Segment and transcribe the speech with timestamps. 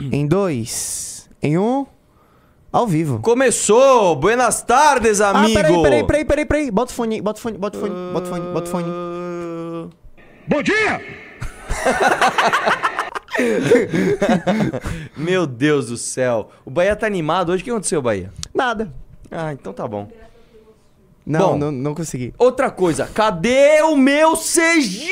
[0.00, 1.28] Em dois.
[1.42, 1.84] Em um.
[2.72, 3.18] Ao vivo.
[3.18, 4.14] Começou!
[4.16, 5.58] Buenas tardes, amigo!
[5.58, 6.70] Ah, peraí, peraí, peraí, peraí, peraí.
[6.70, 8.70] Bota o fone aí, bota o fone, bota o fone, bota o fone, bota o
[8.70, 9.90] fone.
[10.46, 11.00] Bom dia!
[15.16, 16.48] Meu Deus do céu.
[16.64, 17.62] O Bahia tá animado hoje.
[17.62, 18.32] O que aconteceu, Bahia?
[18.54, 18.92] Nada.
[19.30, 20.08] Ah, então tá bom.
[21.24, 21.58] Não, Bom.
[21.58, 22.34] não, não consegui.
[22.36, 25.06] Outra coisa, cadê o meu CG?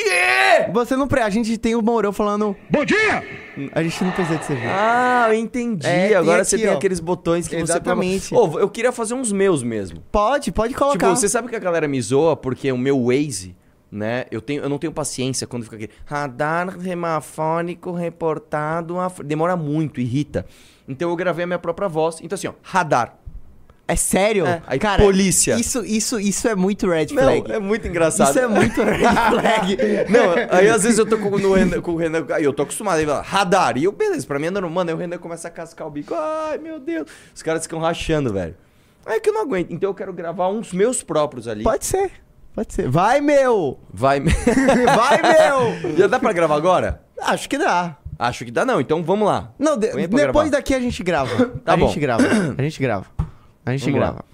[0.73, 1.07] Você não.
[1.07, 2.57] pre- A gente tem o Mourão falando.
[2.69, 3.23] Bom dia!
[3.73, 4.67] A gente não precisa de você ver.
[4.69, 5.87] Ah, eu entendi.
[5.87, 6.77] É, tem Agora você aqui, tem ó.
[6.77, 8.29] aqueles botões que Exatamente.
[8.29, 8.35] você...
[8.35, 10.03] Ô, eu queria fazer uns meus mesmo.
[10.13, 10.99] Pode, pode colocar.
[11.09, 13.57] Tipo, você sabe que a galera me zoa porque o meu Waze,
[13.91, 14.25] né?
[14.31, 15.91] Eu, tenho, eu não tenho paciência quando fica aqui.
[16.05, 18.99] Radar remafônico reportado.
[18.99, 20.47] a- Demora muito, irrita.
[20.89, 22.19] Então eu gravei a minha própria voz.
[22.23, 23.17] Então assim, ó, radar.
[23.93, 24.47] É sério?
[24.47, 25.55] É, aí Cara, polícia.
[25.57, 27.51] Isso, isso, isso é muito red Não, flag.
[27.53, 28.31] é muito engraçado.
[28.31, 29.77] Isso é muito red flag.
[30.09, 32.63] Não, aí às vezes eu tô com, no Renan, com o Renan, aí eu tô
[32.63, 35.19] acostumado, ele fala, radar, e eu, beleza, pra mim é normal, mano, aí o Renan
[35.19, 38.55] começa a cascar o bico, ai meu Deus, os caras ficam rachando, velho.
[39.07, 41.65] É que eu não aguento, então eu quero gravar uns meus próprios ali.
[41.65, 42.13] Pode ser,
[42.55, 42.89] pode ser.
[42.89, 43.81] Vai, meu!
[43.93, 44.21] Vai,
[44.95, 45.97] Vai, meu!
[45.97, 47.03] já dá pra gravar agora?
[47.21, 47.97] Acho que dá.
[48.19, 49.51] Acho que dá não, então vamos lá.
[49.59, 50.27] Não, de- aí pra gravar.
[50.27, 51.47] depois daqui a gente grava.
[51.65, 51.87] Tá a bom.
[51.89, 52.23] gente grava.
[52.57, 53.07] A gente grava.
[53.65, 54.07] A gente Vamos lá.
[54.07, 54.25] grava.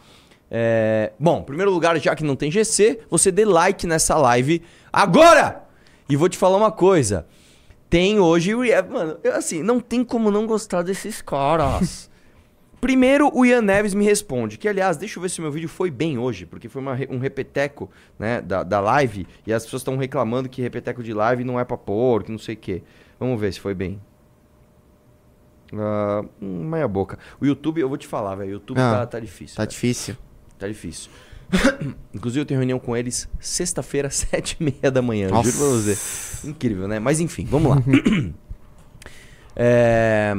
[0.50, 4.62] É, Bom, em primeiro lugar, já que não tem GC, você dê like nessa live
[4.92, 5.62] agora!
[6.08, 7.26] E vou te falar uma coisa.
[7.90, 8.54] Tem hoje.
[8.56, 12.08] rea- Mano, eu, assim, não tem como não gostar desses caras.
[12.80, 14.56] Primeiro, o Ian Neves me responde.
[14.58, 16.96] Que, aliás, deixa eu ver se o meu vídeo foi bem hoje, porque foi uma
[17.10, 19.26] um repeteco né, da, da live.
[19.46, 22.38] E as pessoas estão reclamando que repeteco de live não é pra pôr, que não
[22.38, 22.82] sei o quê.
[23.18, 24.00] Vamos ver se foi bem.
[25.72, 27.18] Hum, meia boca.
[27.40, 28.50] O YouTube, eu vou te falar, velho.
[28.50, 29.56] O YouTube Ah, tá, tá difícil.
[29.56, 29.70] Tá velho.
[29.70, 30.16] difícil.
[30.58, 31.10] Tá difícil.
[32.14, 35.28] Inclusive, eu tenho reunião com eles sexta-feira, sete e meia da manhã.
[35.28, 35.50] Nossa.
[35.50, 36.48] Juro pra você.
[36.48, 36.98] Incrível, né?
[36.98, 37.82] Mas enfim, vamos lá.
[39.54, 40.34] é...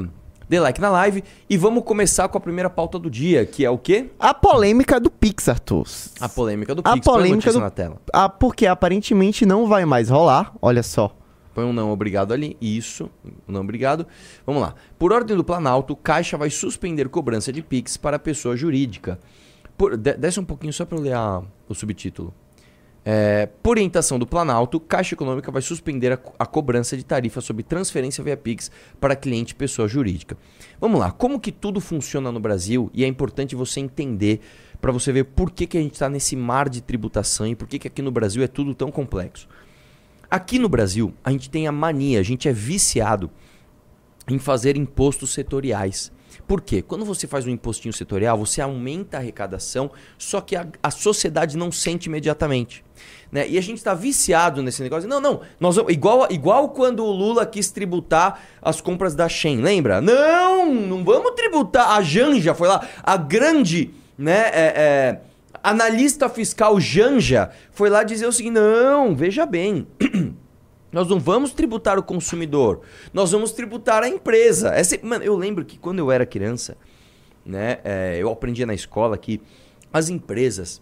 [0.50, 3.70] Dê like na live e vamos começar com a primeira pauta do dia, que é
[3.70, 4.10] o quê?
[4.18, 5.86] A polêmica do Pix, Arthur.
[6.22, 6.96] A polêmica do Pix.
[6.96, 7.98] A polêmica do- na tela.
[8.14, 10.54] Ah, porque aparentemente não vai mais rolar.
[10.62, 11.14] Olha só.
[11.58, 12.56] Põe um não obrigado ali.
[12.62, 13.10] Isso,
[13.48, 14.06] não obrigado.
[14.46, 14.76] Vamos lá.
[15.00, 19.18] Por ordem do Planalto, Caixa vai suspender cobrança de Pix para pessoa jurídica.
[19.76, 22.32] Por, de- desce um pouquinho só para eu ler a- o subtítulo.
[23.04, 27.64] É, por orientação do Planalto, Caixa Econômica vai suspender a, a cobrança de tarifa sobre
[27.64, 28.70] transferência via Pix
[29.02, 30.38] para cliente pessoa jurídica.
[30.80, 34.42] Vamos lá, como que tudo funciona no Brasil e é importante você entender
[34.80, 37.68] para você ver por que, que a gente está nesse mar de tributação e por
[37.68, 39.48] que, que aqui no Brasil é tudo tão complexo.
[40.30, 43.30] Aqui no Brasil, a gente tem a mania, a gente é viciado
[44.28, 46.12] em fazer impostos setoriais.
[46.46, 46.82] Por quê?
[46.82, 51.58] Quando você faz um impostinho setorial, você aumenta a arrecadação, só que a, a sociedade
[51.58, 52.84] não sente imediatamente.
[53.32, 53.48] Né?
[53.48, 55.10] E a gente está viciado nesse negócio.
[55.10, 59.62] Não, não, nós vamos, igual, igual quando o Lula quis tributar as compras da Shen,
[59.62, 60.00] lembra?
[60.00, 61.92] Não, não vamos tributar.
[61.92, 65.22] A Janja foi lá, a grande né, é, é,
[65.70, 69.88] analista fiscal Janja foi lá dizer o seguinte: não, veja bem.
[70.92, 72.82] Nós não vamos tributar o consumidor,
[73.14, 74.70] nós vamos tributar a empresa.
[74.70, 76.78] Essa, mano, eu lembro que quando eu era criança,
[77.46, 79.42] né, é, eu aprendia na escola que
[79.92, 80.82] as empresas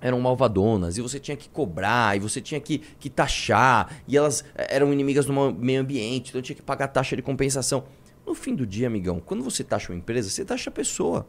[0.00, 4.44] eram malvadonas e você tinha que cobrar e você tinha que, que taxar e elas
[4.56, 7.84] eh, eram inimigas do meio ambiente, então tinha que pagar taxa de compensação.
[8.26, 11.26] No fim do dia, amigão, quando você taxa uma empresa, você taxa a pessoa.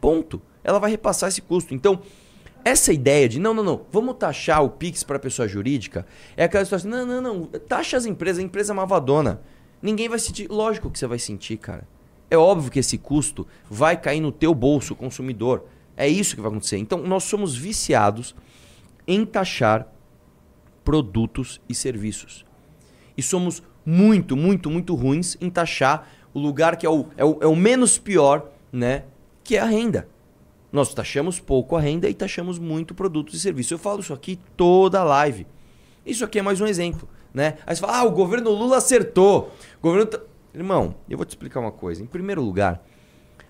[0.00, 0.40] Ponto.
[0.62, 1.74] Ela vai repassar esse custo.
[1.74, 2.00] Então,
[2.64, 6.04] essa ideia de não, não, não, vamos taxar o Pix para pessoa jurídica
[6.36, 9.40] é aquela situação, não, não, não, taxa as empresas, a empresa é malvadona.
[9.80, 11.86] Ninguém vai sentir, lógico que você vai sentir, cara.
[12.30, 15.64] É óbvio que esse custo vai cair no teu bolso, consumidor.
[15.96, 16.76] É isso que vai acontecer.
[16.76, 18.34] Então, nós somos viciados
[19.06, 19.88] em taxar
[20.84, 22.44] produtos e serviços.
[23.16, 27.38] E somos muito, muito, muito ruins em taxar o lugar que é o, é o,
[27.40, 29.04] é o menos pior, né?
[29.48, 30.06] Que é a renda.
[30.70, 33.72] Nós taxamos pouco a renda e taxamos muito produtos e serviços.
[33.72, 35.46] Eu falo isso aqui toda live.
[36.04, 37.56] Isso aqui é mais um exemplo, né?
[37.66, 39.50] Aí você fala, ah, o governo Lula acertou.
[39.78, 40.04] O governo...
[40.04, 40.20] tá-"
[40.54, 42.02] Irmão, eu vou te explicar uma coisa.
[42.02, 42.84] Em primeiro lugar,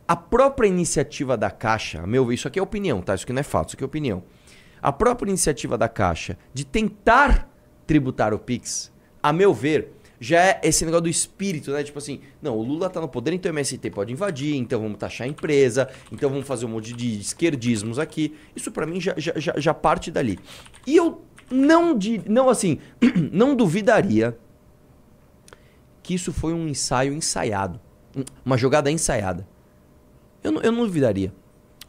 [0.06, 3.16] a própria iniciativa da Caixa, a meu ver, isso aqui é opinião, tá?
[3.16, 4.22] Isso aqui não é fato, isso aqui é opinião.
[4.80, 7.50] A própria iniciativa da Caixa de tentar
[7.88, 11.82] tributar o Pix, a meu ver, já é esse negócio do espírito, né?
[11.84, 14.98] Tipo assim, não, o Lula tá no poder, então o MST pode invadir, então vamos
[14.98, 18.34] taxar a empresa, então vamos fazer um monte de esquerdismos aqui.
[18.56, 20.38] Isso pra mim já, já, já, parte dali.
[20.86, 22.78] E eu não, di- não assim,
[23.32, 24.36] não duvidaria
[26.02, 27.80] que isso foi um ensaio ensaiado,
[28.16, 29.46] um- uma jogada ensaiada.
[30.42, 31.32] Eu não, eu não duvidaria.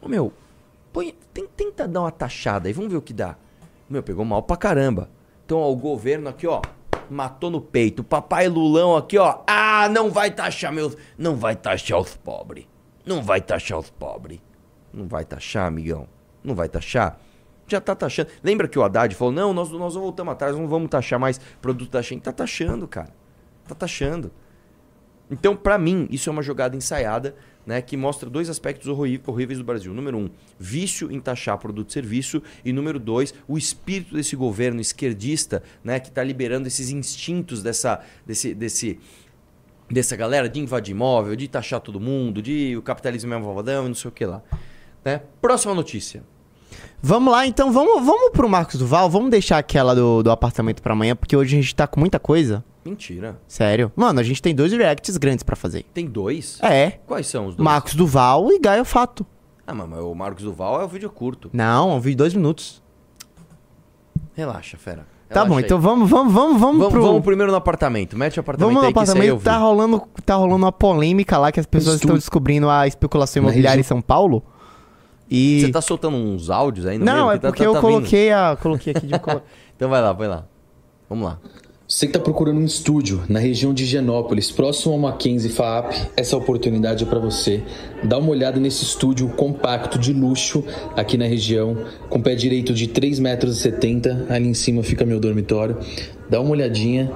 [0.00, 0.32] Ô meu,
[0.92, 1.14] põe,
[1.56, 3.36] tenta dar uma taxada aí, vamos ver o que dá.
[3.88, 5.10] Meu, pegou mal pra caramba.
[5.44, 6.60] Então, ó, o governo aqui, ó,
[7.10, 8.04] matou no peito.
[8.04, 9.42] Papai Lulão aqui, ó.
[9.46, 10.96] Ah, não vai taxar meus.
[11.18, 12.66] Não vai taxar os pobres.
[13.04, 14.40] Não vai taxar os pobres.
[14.92, 16.08] Não vai taxar, amigão.
[16.42, 17.18] Não vai taxar.
[17.66, 18.28] Já tá taxando.
[18.42, 21.90] Lembra que o Haddad falou: não, nós, nós voltamos atrás, não vamos taxar mais produto
[21.90, 22.18] da Shein.
[22.18, 23.12] Tá taxando, cara.
[23.66, 24.32] Tá taxando.
[25.30, 27.36] Então, para mim, isso é uma jogada ensaiada,
[27.66, 29.92] né, que mostra dois aspectos horríveis do Brasil.
[29.92, 32.42] Número um, vício em taxar produto e serviço.
[32.64, 38.00] E número dois, o espírito desse governo esquerdista, né, que está liberando esses instintos dessa,
[38.26, 38.98] desse, desse,
[39.90, 43.86] dessa galera de invadir imóvel, de taxar todo mundo, de o capitalismo é um malvadão
[43.86, 44.42] e não sei o que lá.
[45.04, 45.20] Né?
[45.40, 46.22] Próxima notícia.
[47.02, 50.92] Vamos lá, então, vamos, vamos pro Marcos Duval, vamos deixar aquela do, do apartamento para
[50.92, 52.62] amanhã, porque hoje a gente tá com muita coisa.
[52.84, 53.38] Mentira.
[53.46, 53.92] Sério.
[53.94, 55.84] Mano, a gente tem dois reacts grandes para fazer.
[55.92, 56.58] Tem dois?
[56.62, 56.92] É.
[57.06, 57.64] Quais são os dois?
[57.64, 59.26] Marcos Duval e Gaio Fato.
[59.66, 61.50] Ah, mas o Marcos Duval é o vídeo curto.
[61.52, 62.82] Não, é um vídeo de dois minutos.
[64.34, 65.06] Relaxa, fera.
[65.28, 65.64] Tá Relaxa bom, aí.
[65.64, 67.02] então vamos, vamos, vamos, vamos, Vamos, pro...
[67.02, 68.16] vamos primeiro no apartamento.
[68.16, 71.60] Mete o apartamento Vamos no aí apartamento, tá rolando, tá rolando uma polêmica lá que
[71.60, 74.42] as pessoas Estu- estão descobrindo a especulação imobiliária em São Paulo.
[75.30, 75.60] E...
[75.60, 77.36] Você tá soltando uns áudios aí no Não, meio?
[77.36, 78.56] é tá- porque tá- eu tá coloquei a...
[78.60, 79.12] Coloquei aqui de...
[79.76, 80.44] Então vai lá, vai lá.
[81.08, 81.38] Vamos lá.
[81.90, 86.36] Você que está procurando um estúdio na região de Higienópolis, próximo ao Mackenzie FAP, essa
[86.36, 87.64] oportunidade é para você.
[88.04, 90.64] Dá uma olhada nesse estúdio compacto de luxo
[90.96, 91.76] aqui na região,
[92.08, 95.78] com pé direito de 3,70 metros, ali em cima fica meu dormitório.
[96.30, 97.10] Dá uma olhadinha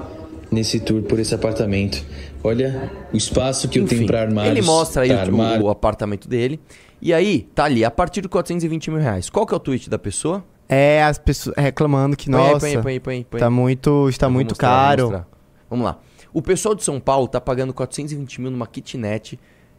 [0.51, 2.05] nesse tour por esse apartamento.
[2.43, 4.57] Olha o espaço que eu tenho para armários.
[4.57, 6.59] ele mostra aí pra o, o apartamento dele.
[7.01, 9.31] E aí, tá ali, a partir de 420 mil reais.
[9.31, 10.45] Qual que é o tweet da pessoa?
[10.69, 13.41] É, as pessoas reclamando que, Põe nossa, aí, põe aí, põe aí, põe aí.
[13.41, 15.27] tá muito, está Eu muito mostrar, caro.
[15.69, 15.99] Vamos lá.
[16.33, 19.39] O pessoal de São Paulo tá pagando 420 mil numa kitnet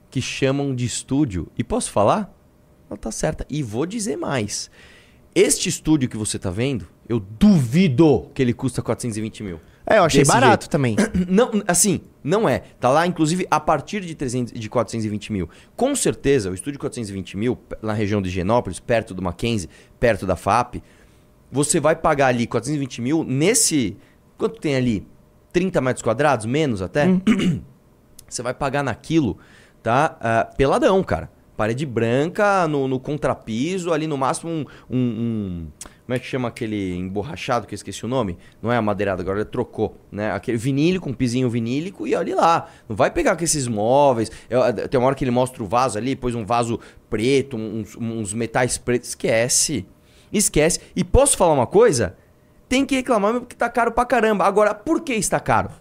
[0.09, 1.47] que chamam de estúdio.
[1.57, 2.33] E posso falar?
[2.89, 3.45] Ela tá certa.
[3.49, 4.69] E vou dizer mais.
[5.33, 9.59] Este estúdio que você tá vendo, eu duvido que ele custa 420 mil.
[9.87, 10.69] É, eu achei barato jeito.
[10.71, 10.95] também.
[11.29, 12.63] Não, assim, não é.
[12.79, 15.47] Tá lá, inclusive, a partir de, 300, de 420 mil.
[15.75, 20.35] Com certeza, o estúdio 420 mil, na região de Higienópolis, perto do Mackenzie, perto da
[20.35, 20.81] FAP,
[21.51, 23.95] você vai pagar ali 420 mil nesse.
[24.37, 25.05] Quanto tem ali?
[25.53, 26.45] 30 metros quadrados?
[26.47, 27.05] Menos até?
[28.27, 29.37] você vai pagar naquilo,
[29.83, 30.17] tá?
[30.19, 31.29] Ah, peladão, cara.
[31.55, 35.67] Parede branca no, no contrapiso, ali no máximo um, um- um-
[36.05, 38.37] Como é que chama aquele emborrachado que eu esqueci o nome?
[38.61, 40.31] Não é amadeirado, agora ele trocou, né?
[40.31, 42.69] Aquele vinílico, um pisinho vinílico e olha lá.
[42.87, 44.31] Não vai pegar com esses móveis.
[44.47, 46.79] Eu- tem uma hora que ele mostra o vaso ali, pôs um vaso
[47.09, 49.09] preto, uns, uns metais pretos.
[49.09, 49.83] Esquece.
[50.31, 50.79] Esquece.
[50.95, 52.15] E posso falar uma coisa?
[52.69, 54.43] Tem que reclamar mesmo porque tá caro pra caramba.
[54.45, 55.71] Agora, por que está caro?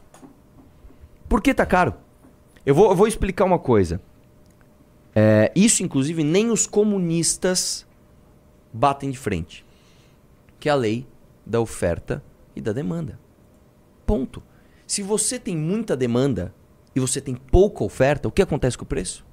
[1.29, 1.95] Por que tá caro?
[2.65, 4.01] Eu vou, eu vou explicar uma coisa.
[5.15, 7.87] É, isso, inclusive, nem os comunistas
[8.73, 9.65] batem de frente.
[10.65, 11.07] Que é a lei
[11.45, 12.25] da oferta
[12.57, 13.21] e da demanda.
[14.07, 14.43] Ponto.
[14.87, 16.55] Se você tem muita demanda
[16.97, 19.27] e você tem pouca oferta, o que acontece com o preço?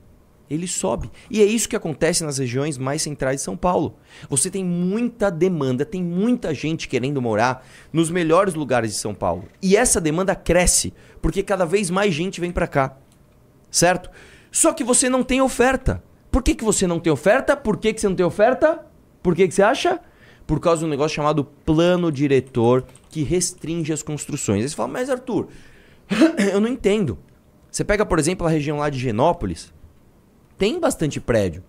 [0.50, 1.10] Ele sobe.
[1.30, 3.96] E é isso que acontece nas regiões mais centrais de São Paulo.
[4.30, 9.46] Você tem muita demanda, tem muita gente querendo morar nos melhores lugares de São Paulo.
[9.62, 12.98] E essa demanda cresce, porque cada vez mais gente vem para cá.
[13.70, 14.10] Certo?
[14.52, 16.04] Só que você não tem oferta.
[16.30, 17.56] Por que, que você não tem oferta?
[17.56, 18.86] Por que, que você não tem oferta?
[19.24, 20.02] Por que, que você acha?
[20.52, 24.64] Por causa de um negócio chamado plano diretor que restringe as construções.
[24.64, 25.48] Aí você fala, mas Arthur,
[26.52, 27.18] eu não entendo.
[27.72, 29.74] Você pega, por exemplo, a região lá de Genópolis,
[30.58, 31.64] tem bastante prédio.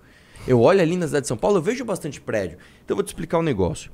[0.49, 2.59] Eu olho ali na cidade de São Paulo, eu vejo bastante prédio.
[2.85, 3.89] Então eu vou te explicar um negócio.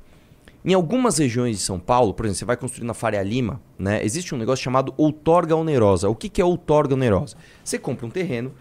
[0.65, 4.03] Em algumas regiões de São Paulo, por exemplo, você vai construir na Faria Lima, né?
[4.03, 6.09] Existe um negócio chamado outorga onerosa.
[6.09, 7.37] O que, que é outorga onerosa?
[7.63, 8.55] Você compra um terreno,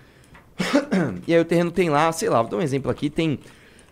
[1.26, 3.38] e aí o terreno tem lá, sei lá, vou dar um exemplo aqui, tem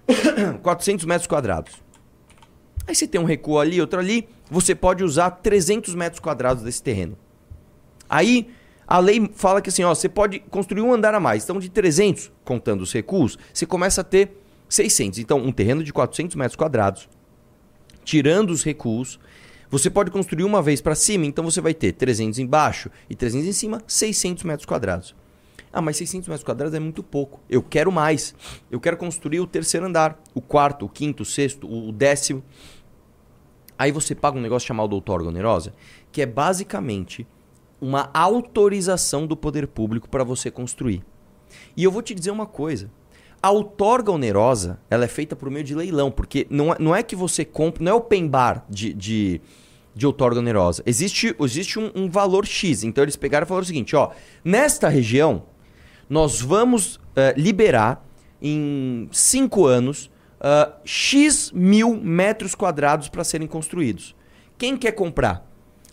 [0.62, 1.85] 400 metros quadrados.
[2.86, 6.82] Aí você tem um recuo ali, outro ali, você pode usar 300 metros quadrados desse
[6.82, 7.16] terreno.
[8.08, 8.48] Aí
[8.86, 11.44] a lei fala que assim, ó, você pode construir um andar a mais.
[11.44, 15.18] Então de 300, contando os recuos, você começa a ter 600.
[15.18, 17.08] Então um terreno de 400 metros quadrados,
[18.04, 19.18] tirando os recuos,
[19.68, 23.48] você pode construir uma vez para cima, então você vai ter 300 embaixo e 300
[23.48, 25.14] em cima, 600 metros quadrados.
[25.72, 27.40] Ah, mas 600 metros quadrados é muito pouco.
[27.48, 28.34] Eu quero mais.
[28.70, 32.42] Eu quero construir o terceiro andar, o quarto, o quinto, o sexto, o décimo.
[33.78, 35.74] Aí você paga um negócio chamado outorga onerosa,
[36.10, 37.26] que é basicamente
[37.80, 41.04] uma autorização do poder público para você construir.
[41.76, 42.90] E eu vou te dizer uma coisa.
[43.42, 47.02] A outorga onerosa, ela é feita por meio de leilão, porque não é, não é
[47.02, 49.40] que você compra, não é open bar de, de,
[49.94, 50.82] de outorga onerosa.
[50.86, 52.82] Existe, existe um, um valor X.
[52.82, 54.10] Então eles pegaram e falaram o seguinte, ó,
[54.42, 55.44] nesta região,
[56.08, 58.04] nós vamos eh, liberar
[58.40, 60.10] em cinco anos
[60.40, 64.14] ah, X mil metros quadrados para serem construídos.
[64.58, 65.44] Quem quer comprar?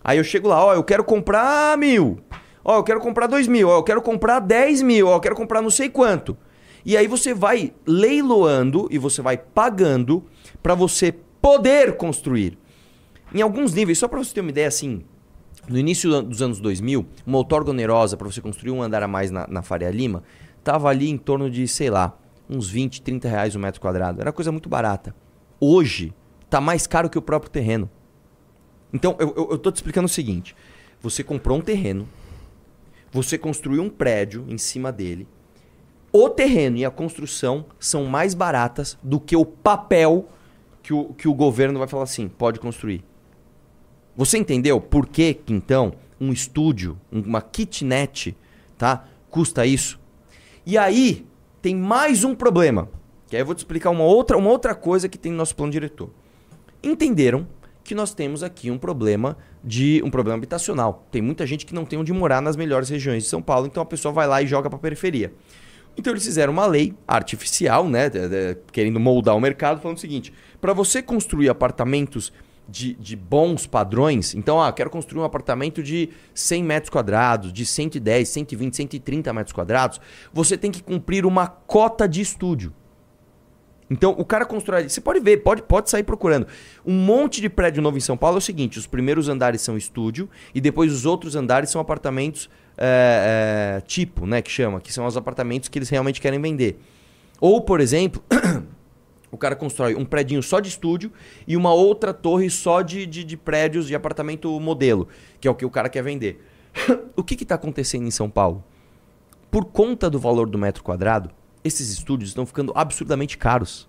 [0.02, 2.20] Aí eu chego lá, ó, eu quero comprar mil.
[2.64, 3.68] Ó, eu quero comprar dois mil.
[3.68, 5.08] Ó, eu quero comprar dez mil.
[5.08, 6.36] Ó, eu quero comprar não sei quanto.
[6.84, 10.24] E aí você vai leiloando e você vai pagando
[10.62, 12.58] para você poder construir.
[13.34, 15.02] Em alguns níveis, só para você ter uma ideia assim,
[15.68, 19.30] no início dos anos 2000, uma outorga onerosa para você construir um andar a mais
[19.30, 20.22] na, na Faria Lima,
[20.62, 22.16] tava ali em torno de, sei lá,
[22.48, 24.20] uns 20, 30 reais o um metro quadrado.
[24.20, 25.14] Era coisa muito barata.
[25.60, 26.12] Hoje,
[26.50, 27.90] tá mais caro que o próprio terreno.
[28.92, 30.54] Então, eu, tô te explicando o seguinte.
[31.00, 32.08] Você comprou um terreno,
[33.12, 35.26] você construiu um prédio em cima dele,
[36.12, 40.28] o terreno e a construção são mais baratas do que o papel
[40.80, 43.02] que o, que o governo vai falar assim, pode construir.
[44.16, 48.36] Você entendeu por que, então, um estúdio, uma kitnet,
[48.78, 49.98] tá, custa isso?
[50.64, 51.26] E aí,
[51.60, 52.88] tem mais um problema.
[53.28, 55.56] Que aí eu vou te explicar uma outra, uma outra coisa que tem no nosso
[55.56, 56.10] plano diretor.
[56.82, 57.46] Entenderam
[57.82, 61.06] que nós temos aqui um problema de um problema habitacional.
[61.10, 63.82] Tem muita gente que não tem onde morar nas melhores regiões de São Paulo, então
[63.82, 65.32] a pessoa vai lá e joga para a periferia.
[65.96, 68.10] Então eles fizeram uma lei artificial, né,
[68.72, 72.32] querendo moldar o mercado, falando o seguinte: para você construir apartamentos
[72.68, 77.66] de, de, bons padrões, então, ah, quero construir um apartamento de 100 metros quadrados, de
[77.66, 80.00] 110, 120, 130 metros quadrados,
[80.32, 82.72] você tem que cumprir uma cota de estúdio.
[83.90, 84.88] Então, o cara constrói.
[84.88, 86.46] Você pode ver, pode, pode sair procurando.
[86.84, 89.76] Um monte de prédio novo em São Paulo é o seguinte: os primeiros andares são
[89.76, 94.42] estúdio e depois os outros andares são apartamentos é, é, tipo, né?
[94.42, 96.80] Que chama, que são os apartamentos que eles realmente querem vender.
[97.40, 98.22] Ou, por exemplo,
[99.34, 101.12] o cara constrói um prédio só de estúdio
[101.46, 105.08] e uma outra torre só de, de, de prédios de apartamento modelo,
[105.40, 106.42] que é o que o cara quer vender.
[107.16, 108.62] o que está acontecendo em São Paulo?
[109.50, 111.30] Por conta do valor do metro quadrado,
[111.64, 113.88] esses estúdios estão ficando absurdamente caros.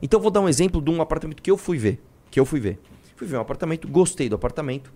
[0.00, 2.02] Então vou dar um exemplo de um apartamento que eu fui ver.
[2.30, 2.78] Que eu fui ver.
[3.16, 4.92] Fui ver um apartamento, gostei do apartamento.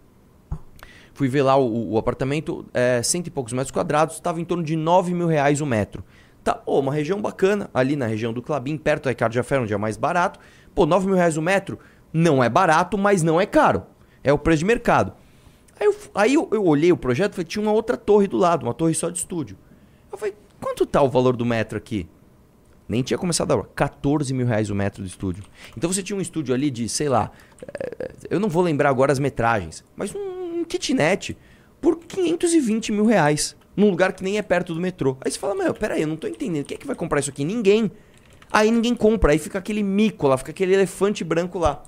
[1.15, 4.63] Fui ver lá o, o apartamento, é, cento e poucos metros quadrados, estava em torno
[4.63, 6.05] de 9 mil reais o metro.
[6.47, 9.75] Tá, pô, uma região bacana, ali na região do Clabim, perto da Ricardo Jafé, onde
[9.75, 10.39] é mais barato.
[10.77, 11.77] Pô, 9 mil reais o metro
[12.13, 13.83] não é barato, mas não é caro.
[14.23, 15.13] É o preço de mercado.
[15.77, 18.63] Aí eu, aí eu, eu olhei o projeto e tinha uma outra torre do lado,
[18.63, 19.59] uma torre só de estúdio.
[20.13, 22.09] Eu falei, quanto tá o valor do metro aqui?
[22.89, 23.69] Nem tinha começado a obra.
[23.75, 25.43] 14 mil reais o metro do estúdio.
[25.77, 27.33] Então você tinha um estúdio ali de, sei lá,
[27.75, 31.37] eh, eu não vou lembrar agora as metragens, mas um, um kitnet
[31.81, 33.57] por 520 mil reais.
[33.77, 35.17] Num lugar que nem é perto do metrô.
[35.21, 36.65] Aí você fala, meu, peraí, eu não tô entendendo.
[36.65, 37.45] Quem é que vai comprar isso aqui?
[37.45, 37.91] Ninguém.
[38.51, 39.33] Aí ninguém compra.
[39.33, 41.83] Aí fica aquele mico lá, fica aquele elefante branco lá.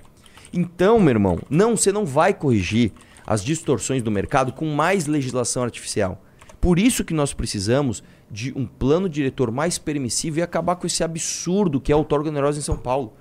[0.53, 2.93] Então, meu irmão, não, você não vai corrigir
[3.27, 6.23] as distorções do mercado com mais legislação artificial.
[6.61, 11.05] Por isso que nós precisamos de um plano diretor mais permissivo e acabar com esse
[11.05, 13.15] absurdo que é o outorga onerosa em São Paulo.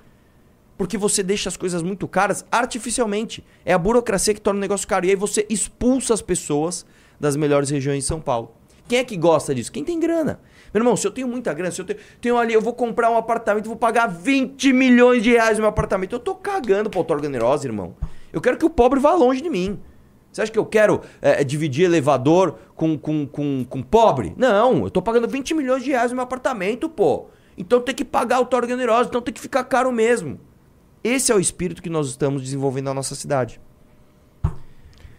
[0.76, 3.44] Porque você deixa as coisas muito caras artificialmente.
[3.64, 5.06] É a burocracia que torna o negócio caro.
[5.06, 6.86] E aí você expulsa as pessoas
[7.18, 8.54] das melhores regiões de São Paulo.
[8.88, 9.70] Quem é que gosta disso?
[9.70, 10.40] Quem tem grana.
[10.72, 13.10] Meu irmão, se eu tenho muita grana, se eu tenho, tenho ali, eu vou comprar
[13.10, 16.14] um apartamento, vou pagar 20 milhões de reais no meu apartamento.
[16.14, 17.94] Eu tô cagando pra outorga onerosa, irmão.
[18.32, 19.78] Eu quero que o pobre vá longe de mim.
[20.32, 24.34] Você acha que eu quero é, dividir elevador com, com, com, com pobre?
[24.36, 27.26] Não, eu tô pagando 20 milhões de reais no meu apartamento, pô.
[27.56, 30.38] Então tem que pagar o Torga Generosa, então tem que ficar caro mesmo.
[31.02, 33.60] Esse é o espírito que nós estamos desenvolvendo na nossa cidade.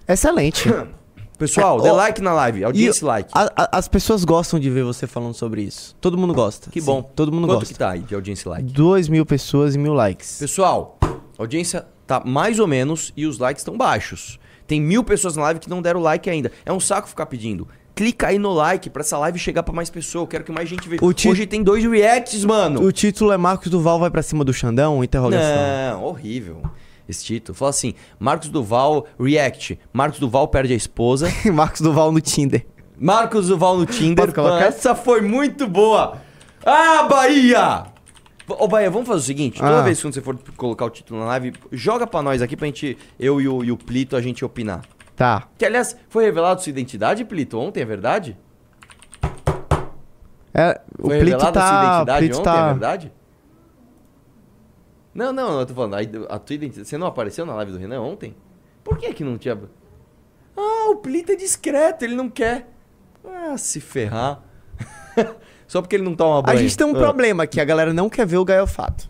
[0.07, 0.69] Excelente.
[1.39, 3.31] Pessoal, é, dê like na live, audiência like.
[3.34, 5.96] A, a, as pessoas gostam de ver você falando sobre isso.
[6.00, 6.69] Todo mundo gosta.
[6.69, 7.01] Que bom.
[7.01, 7.74] todo mundo Quanto gosta.
[7.74, 8.72] que tá aí de audiência like?
[8.72, 10.38] 2 mil pessoas e mil likes.
[10.39, 11.08] Pessoal, a
[11.41, 14.38] audiência tá mais ou menos e os likes estão baixos.
[14.67, 16.51] Tem mil pessoas na live que não deram like ainda.
[16.65, 17.67] É um saco ficar pedindo.
[17.96, 20.22] Clica aí no like pra essa live chegar pra mais pessoas.
[20.24, 21.01] Eu quero que mais gente veja.
[21.13, 22.81] Ti- Hoje tem dois reacts, mano.
[22.84, 25.03] O título é Marcos Duval vai pra cima do Xandão?
[25.03, 25.55] Interrogação.
[25.93, 26.62] Não, horrível.
[27.09, 27.55] Esse título.
[27.57, 29.79] Fala assim: Marcos Duval react.
[29.91, 31.27] Marcos Duval perde a esposa.
[31.51, 32.65] Marcos Duval no Tinder.
[32.97, 34.31] Marcos Duval no Tinder.
[34.61, 36.17] Essa foi muito boa.
[36.63, 37.85] Ah, Bahia!
[38.47, 39.81] Ô, Bahia, vamos fazer o seguinte: toda Ah.
[39.81, 42.97] vez que você for colocar o título na live, joga pra nós aqui pra gente,
[43.19, 44.81] eu e o, e o Plito, a gente opinar.
[45.15, 45.47] Tá.
[45.57, 48.37] Que, aliás, foi revelado sua identidade, Plito, ontem, é verdade?
[50.53, 51.49] É, o Foi Plito tá.
[51.49, 52.67] identidade Plito ontem, é tá.
[52.71, 53.11] verdade?
[55.13, 56.87] Não, não, eu tô falando, a, a tua identidade.
[56.87, 58.35] Você não apareceu na live do Renan ontem?
[58.83, 59.59] Por que que não tinha.
[60.55, 62.67] Ah, o Plito é discreto, ele não quer.
[63.25, 64.41] Ah, se ferrar.
[65.67, 66.59] Só porque ele não toma A banho.
[66.59, 66.99] gente tem um Ah.
[66.99, 69.09] problema aqui, a galera não quer ver o Gaiofato.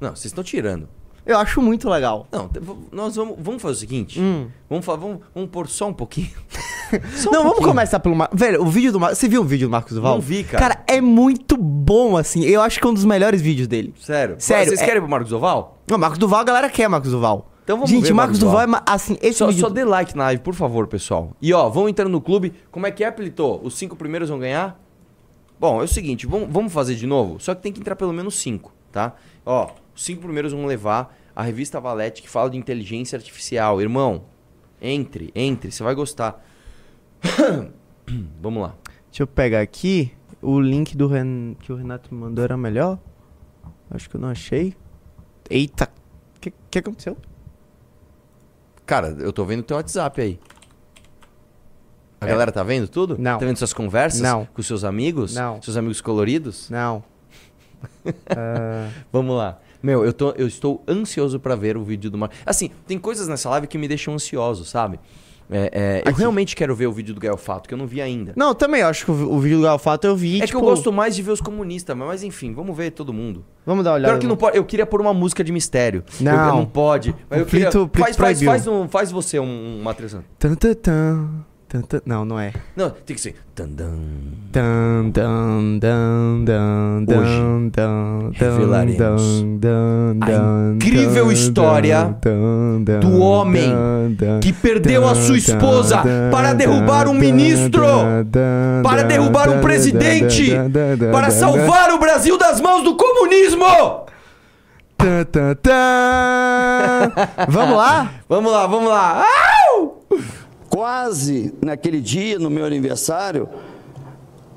[0.00, 0.88] Não, vocês estão tirando.
[1.24, 2.26] Eu acho muito legal.
[2.32, 2.50] Não,
[2.90, 4.20] nós vamos, vamos fazer o seguinte.
[4.20, 4.48] Hum.
[4.68, 6.30] Vamos, vamos, vamos pôr só um pouquinho.
[7.14, 7.68] Só um não, vamos pouquinho.
[7.70, 8.38] começar pelo Marcos.
[8.38, 9.16] Velho, o vídeo do Marcos.
[9.18, 10.14] Você viu o vídeo do Marcos Duval?
[10.16, 10.74] Não vi, cara.
[10.74, 12.42] Cara, é muito bom, assim.
[12.44, 13.94] Eu acho que é um dos melhores vídeos dele.
[13.98, 14.36] Sério.
[14.38, 15.78] Sério, Vocês é- querem pro Marcos Oval?
[15.88, 17.50] Não, Marcos Duval, a galera quer Marcos Duval.
[17.64, 19.60] Então vamos Gente, ver, Marcos Duval é ma- assim, esse Só, vídeo...
[19.62, 21.30] só dê like na live, por favor, pessoal.
[21.40, 22.52] E ó, vão entrando no clube.
[22.70, 23.58] Como é que é, Pelito?
[23.62, 24.78] Os cinco primeiros vão ganhar?
[25.58, 27.40] Bom, é o seguinte, vamos, vamos fazer de novo?
[27.40, 29.14] Só que tem que entrar pelo menos cinco, tá?
[29.46, 33.80] Ó, os cinco primeiros vão levar a revista Valete que fala de inteligência artificial.
[33.80, 34.24] Irmão,
[34.80, 36.44] entre, entre, você vai gostar.
[38.40, 38.74] vamos lá.
[39.10, 40.12] Deixa eu pegar aqui.
[40.40, 41.54] O link do Ren...
[41.60, 42.98] que o Renato me mandou era melhor.
[43.90, 44.74] Acho que eu não achei.
[45.48, 45.88] Eita.
[46.36, 47.16] O que, que aconteceu?
[48.84, 50.40] Cara, eu tô vendo teu WhatsApp aí.
[52.20, 52.28] A É.
[52.28, 53.16] galera tá vendo tudo?
[53.18, 53.38] Não.
[53.38, 54.20] Tá vendo suas conversas?
[54.20, 54.46] Não.
[54.46, 55.34] Com seus amigos?
[55.34, 55.60] Não.
[55.62, 56.68] Seus amigos coloridos?
[56.70, 57.04] Não.
[58.30, 59.58] Ah, Vamos lá.
[59.82, 62.38] Meu, eu, tô, eu estou ansioso pra ver o vídeo do Marcos.
[62.46, 65.00] Assim, tem coisas nessa live que me deixam ansioso, sabe?
[65.50, 68.00] É, é, eu realmente quero ver o vídeo do Gael Fato, que eu não vi
[68.00, 68.32] ainda.
[68.34, 70.36] Não, também acho que o, o vídeo do Galfato eu vi.
[70.36, 72.90] é que tipo, eu gosto mais de ver os comunistas, mas, mas enfim, vamos ver
[72.92, 73.44] todo mundo.
[73.66, 74.18] Vamos dar uma olhada.
[74.18, 76.04] Que não pode, eu queria pôr uma música de mistério.
[76.20, 76.32] Não.
[76.48, 77.14] Eu- não pode.
[77.28, 80.22] Mas O eu queria, Plito- Plito faz, faz, faz, um- faz você um, uma tan,
[80.38, 81.28] tan, tan, tan.
[82.04, 82.52] Não, não é.
[82.76, 83.34] Não, tem que ser.
[83.54, 83.66] Dan,
[88.34, 89.44] revelaremos
[90.22, 92.16] a incrível história
[93.00, 93.72] do homem
[94.40, 97.86] que perdeu a sua esposa para derrubar um ministro,
[98.82, 100.52] para derrubar um presidente,
[101.10, 103.64] para salvar o Brasil das mãos do comunismo!
[107.48, 108.10] Vamos lá?
[108.28, 109.24] Vamos lá, vamos lá.
[109.24, 109.51] Au!
[110.74, 113.46] Quase naquele dia, no meu aniversário,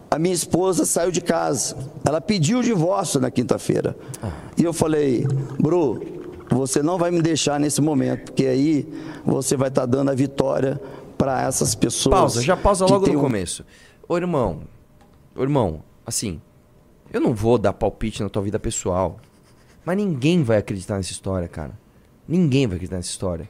[0.09, 1.75] a minha esposa saiu de casa.
[2.05, 3.97] Ela pediu o divórcio na quinta-feira.
[4.57, 5.27] E eu falei,
[5.59, 6.01] Bru,
[6.49, 8.87] você não vai me deixar nesse momento, porque aí
[9.25, 10.81] você vai estar dando a vitória
[11.17, 12.15] para essas pessoas.
[12.15, 13.65] Pausa, já pausa logo no um- começo.
[14.07, 14.61] Ô irmão,
[15.35, 16.39] ô irmão, assim,
[17.11, 19.17] eu não vou dar palpite na tua vida pessoal,
[19.83, 21.77] mas ninguém vai acreditar nessa história, cara.
[22.25, 23.49] Ninguém vai acreditar nessa história.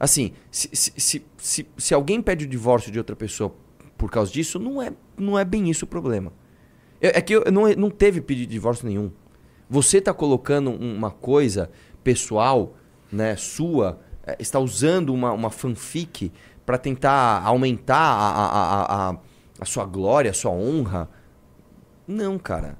[0.00, 3.54] Assim, se, se, se, se, alguém pede o divórcio de outra pessoa
[3.98, 6.32] por causa disso, não é, não é bem isso o problema.
[7.02, 9.12] É, é que eu, não, não teve pedido de divórcio nenhum.
[9.68, 11.70] Você tá colocando uma coisa
[12.02, 12.74] pessoal,
[13.12, 16.32] né, sua, é, está usando uma, uma fanfic
[16.64, 19.16] para tentar aumentar a, a, a, a,
[19.60, 21.10] a sua glória, a sua honra.
[22.08, 22.78] Não, cara.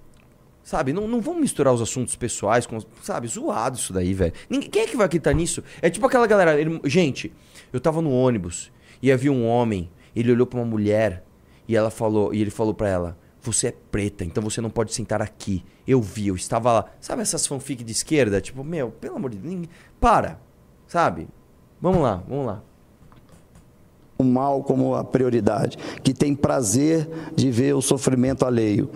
[0.71, 2.79] Sabe, não, não vamos misturar os assuntos pessoais com.
[3.03, 4.33] Sabe, zoado isso daí, velho.
[4.71, 5.65] Quem é que vai acreditar nisso?
[5.83, 6.61] É tipo aquela galera.
[6.61, 7.33] ele- gente,
[7.73, 8.71] eu tava no ônibus
[9.03, 11.25] e havia um homem, ele olhou pra uma mulher
[11.67, 14.95] e ela falou, e ele falou pra ela: Você é preta, então você não pode
[14.95, 15.65] sentar aqui.
[15.89, 16.85] Eu vi, eu estava lá.
[17.01, 18.41] Sabe essas fanfic de esquerda?
[18.41, 19.67] Tipo, meu, pelo amor de Deus,
[20.01, 20.39] para.
[20.87, 21.27] Sabe?
[21.81, 22.63] Vamos lá, vamos lá.
[24.19, 28.89] o mal como a prioridade, que tem prazer de ver o sofrimento alheio.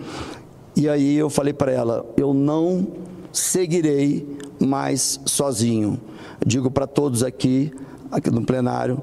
[0.75, 2.87] E aí eu falei para ela: eu não
[3.31, 5.99] seguirei mais sozinho.
[6.45, 7.73] Digo para todos aqui,
[8.11, 9.01] aqui no plenário,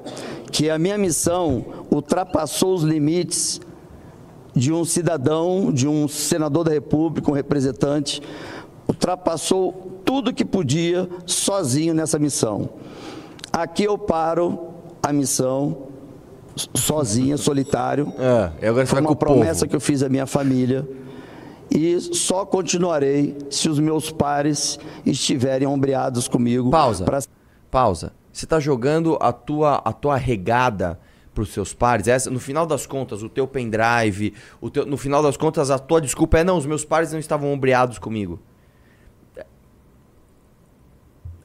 [0.51, 3.59] que a minha missão ultrapassou os limites
[4.55, 8.21] de um cidadão, de um senador da República, um representante,
[8.87, 12.69] ultrapassou tudo que podia sozinho nessa missão.
[13.51, 14.59] Aqui eu paro
[15.01, 15.87] a missão
[16.75, 18.13] sozinha, solitário.
[18.61, 19.33] É, agora Foi uma o povo.
[19.33, 20.87] promessa que eu fiz à minha família.
[21.71, 26.69] E só continuarei se os meus pares estiverem ombreados comigo.
[26.69, 27.03] Pausa.
[27.05, 27.19] pra-
[27.71, 28.13] Pausa.
[28.31, 30.99] Você tá jogando a tua, a tua regada
[31.33, 32.07] pros seus pares.
[32.07, 35.79] Essa, no final das contas, o teu pendrive, o teu, no final das contas, a
[35.79, 38.39] tua desculpa é não, os meus pares não estavam ombreados comigo.
[39.35, 39.45] É,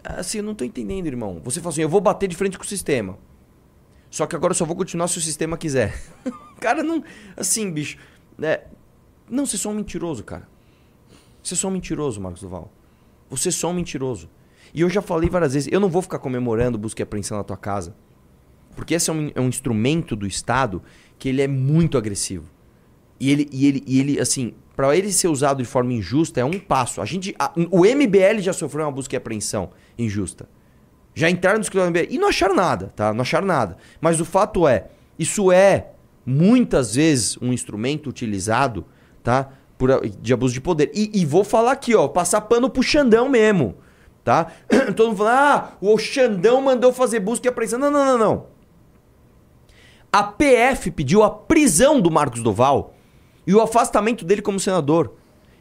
[0.04, 1.40] Assim, eu não tô entendendo, irmão.
[1.44, 3.16] Você fala assim, eu vou bater de frente com o sistema.
[4.10, 5.94] Só que agora eu só vou continuar se o sistema quiser.
[6.60, 7.02] cara, não.
[7.36, 7.98] Assim, bicho.
[8.40, 8.62] É,
[9.30, 10.48] não, você é só um mentiroso, cara.
[11.42, 12.70] Você é só um mentiroso, Marcos Duval.
[13.30, 14.28] Você é só um mentiroso.
[14.74, 17.44] E eu já falei várias vezes, eu não vou ficar comemorando busca e apreensão na
[17.44, 17.94] tua casa.
[18.76, 20.82] Porque esse é um, é um instrumento do Estado
[21.18, 22.44] que ele é muito agressivo.
[23.18, 26.44] E ele, e ele, e ele assim, para ele ser usado de forma injusta é
[26.44, 27.00] um passo.
[27.00, 30.48] A gente, a- o MBL já sofreu uma busca e apreensão injusta.
[31.14, 33.12] Já entraram no escritório do MBL e não acharam nada, tá?
[33.12, 33.76] Não acharam nada.
[34.00, 34.88] Mas o fato é,
[35.18, 35.90] isso é
[36.24, 38.84] muitas vezes um instrumento utilizado,
[39.22, 39.50] tá?
[39.76, 40.90] Por, de abuso de poder.
[40.94, 43.76] E, e vou falar aqui, ó, passar pano pro Xandão mesmo,
[44.24, 44.52] tá?
[44.96, 47.78] Todo mundo falando, ah, o Xandão mandou fazer busca e apreensão.
[47.78, 48.46] Não, não, não, não.
[50.12, 52.94] A PF pediu a prisão do Marcos Doval
[53.46, 55.12] e o afastamento dele como senador.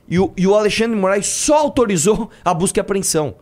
[0.07, 3.35] E o, e o Alexandre Moraes só autorizou a busca e apreensão.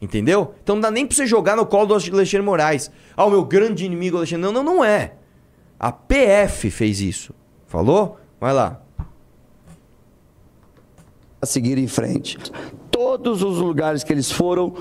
[0.00, 0.54] Entendeu?
[0.62, 2.90] Então não dá nem pra você jogar no colo do Alexandre Moraes.
[3.16, 4.42] Ah, o meu grande inimigo Alexandre.
[4.42, 5.14] Não, não, não é.
[5.78, 7.32] A PF fez isso.
[7.66, 8.18] Falou?
[8.40, 8.82] Vai lá.
[11.42, 12.38] A seguir em frente.
[12.90, 14.72] Todos os lugares que eles foram,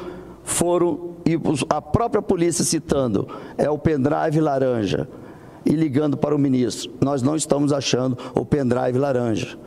[0.44, 5.08] foram e a própria polícia citando, é o pendrive laranja,
[5.66, 9.58] e ligando para o ministro, nós não estamos achando o pendrive laranja.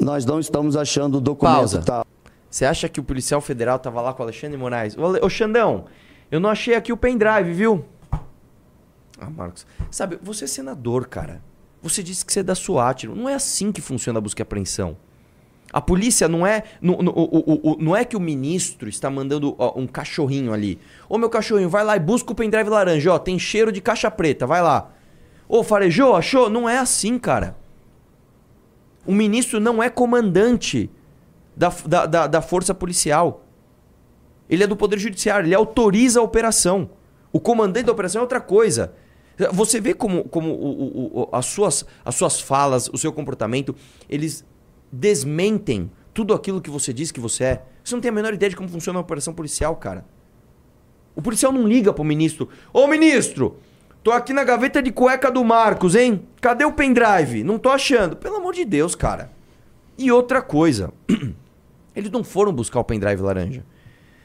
[0.00, 1.82] Nós não estamos achando o documento Pausa.
[1.82, 2.06] tal.
[2.50, 4.96] Você acha que o policial federal tava lá com o Alexandre Moraes?
[4.98, 5.86] Ô Xandão,
[6.30, 7.84] eu não achei aqui o pendrive, viu?
[9.18, 9.66] Ah, Marcos.
[9.90, 11.40] Sabe, você é senador, cara.
[11.82, 13.04] Você disse que você é da SWAT.
[13.04, 14.96] Não é assim que funciona a busca e apreensão.
[15.74, 16.62] A polícia não é.
[16.80, 20.78] Não, não, o- o- não é que o ministro está mandando ó, um cachorrinho ali.
[21.08, 23.12] Ô meu cachorrinho, vai lá e busca o pendrive laranja.
[23.12, 24.92] Ó, tem cheiro de caixa preta, vai lá.
[25.48, 26.48] Ô, farejou, achou?
[26.48, 27.56] Não é assim, cara.
[29.04, 30.88] O ministro não é comandante
[31.56, 33.44] da, da, da, da força policial.
[34.48, 36.88] Ele é do Poder Judiciário, ele autoriza a operação.
[37.32, 38.94] O comandante da operação é outra coisa.
[39.52, 43.74] Você vê como, como o- o- o- as, suas, as suas falas, o seu comportamento,
[44.08, 44.44] eles
[44.94, 47.62] desmentem tudo aquilo que você diz que você é.
[47.82, 50.04] Você não tem a menor ideia de como funciona a operação policial, cara.
[51.14, 52.48] O policial não liga pro ministro.
[52.72, 53.58] Ô ministro,
[54.02, 56.22] tô aqui na gaveta de cueca do Marcos, hein?
[56.40, 57.42] Cadê o pendrive?
[57.42, 58.16] Não tô achando.
[58.16, 59.30] Pelo amor de Deus, cara.
[59.98, 60.92] E outra coisa.
[61.94, 63.64] Eles não foram buscar o pendrive laranja.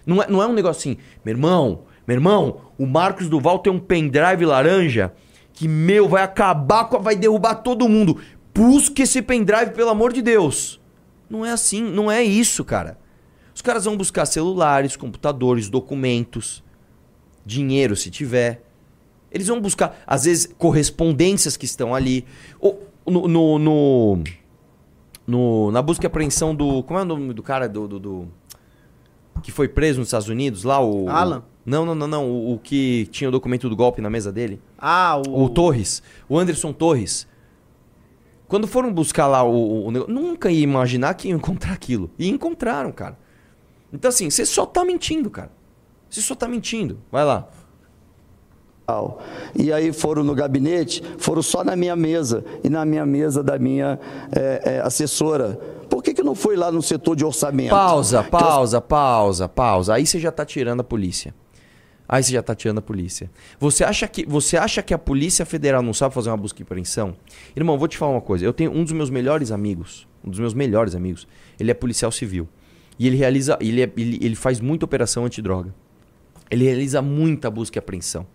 [0.06, 3.72] Não é, não é um negócio assim, meu irmão, meu irmão, o Marcos Duval tem
[3.72, 5.14] um pendrive laranja
[5.54, 7.00] que, meu, vai acabar com.
[7.00, 8.18] vai derrubar todo mundo.
[8.54, 10.80] Busque esse pendrive, pelo amor de Deus.
[11.30, 12.98] Não é assim, não é isso, cara.
[13.54, 16.64] Os caras vão buscar celulares, computadores, documentos,
[17.46, 18.64] dinheiro se tiver.
[19.32, 22.26] Eles vão buscar, às vezes, correspondências que estão ali.
[22.60, 24.24] Ou no, no, no-
[25.28, 26.82] no- na busca e apreensão do.
[26.84, 28.28] Como é o nome do cara do, do- do-
[29.44, 30.64] que foi preso nos Estados Unidos?
[30.64, 31.08] Lá o.
[31.10, 31.44] Alan?
[31.66, 32.30] Não, não, não, não.
[32.30, 34.60] O, o que tinha o documento do golpe na mesa dele.
[34.78, 35.44] Ah, o.
[35.44, 36.02] O Torres.
[36.28, 37.28] O Anderson Torres.
[38.50, 40.14] Quando foram buscar lá o, o, negócio.
[40.14, 42.10] Nunca ia imaginar que iam encontrar aquilo.
[42.18, 43.16] E encontraram, cara.
[43.94, 45.52] Então, assim, você só tá mentindo, cara.
[46.10, 47.00] Você só tá mentindo.
[47.12, 47.48] Vai lá.
[49.56, 53.60] E aí foram no gabinete, foram só na minha mesa e na minha mesa da
[53.60, 54.00] minha
[54.32, 55.60] eh, eh, assessora.
[55.88, 57.70] Por que, que não foi lá no setor de orçamento?
[57.70, 59.94] Pausa, pausa, pausa, pausa.
[59.94, 61.36] Aí você já tá tirando a polícia.
[62.12, 63.30] Aí você já tá tirando a polícia.
[63.60, 66.64] Você acha que, você acha que a Polícia Federal não sabe fazer uma busca e
[66.64, 67.16] apreensão?
[67.56, 68.44] Irmão, vou te falar uma coisa.
[68.44, 71.28] Eu tenho um dos meus melhores amigos, um dos meus melhores amigos.
[71.60, 72.50] Ele é policial civil.
[72.98, 75.72] E ele realiza, ele, é- ele, ele faz muita operação antidroga.
[76.50, 78.26] Ele realiza muita busca e apreensão.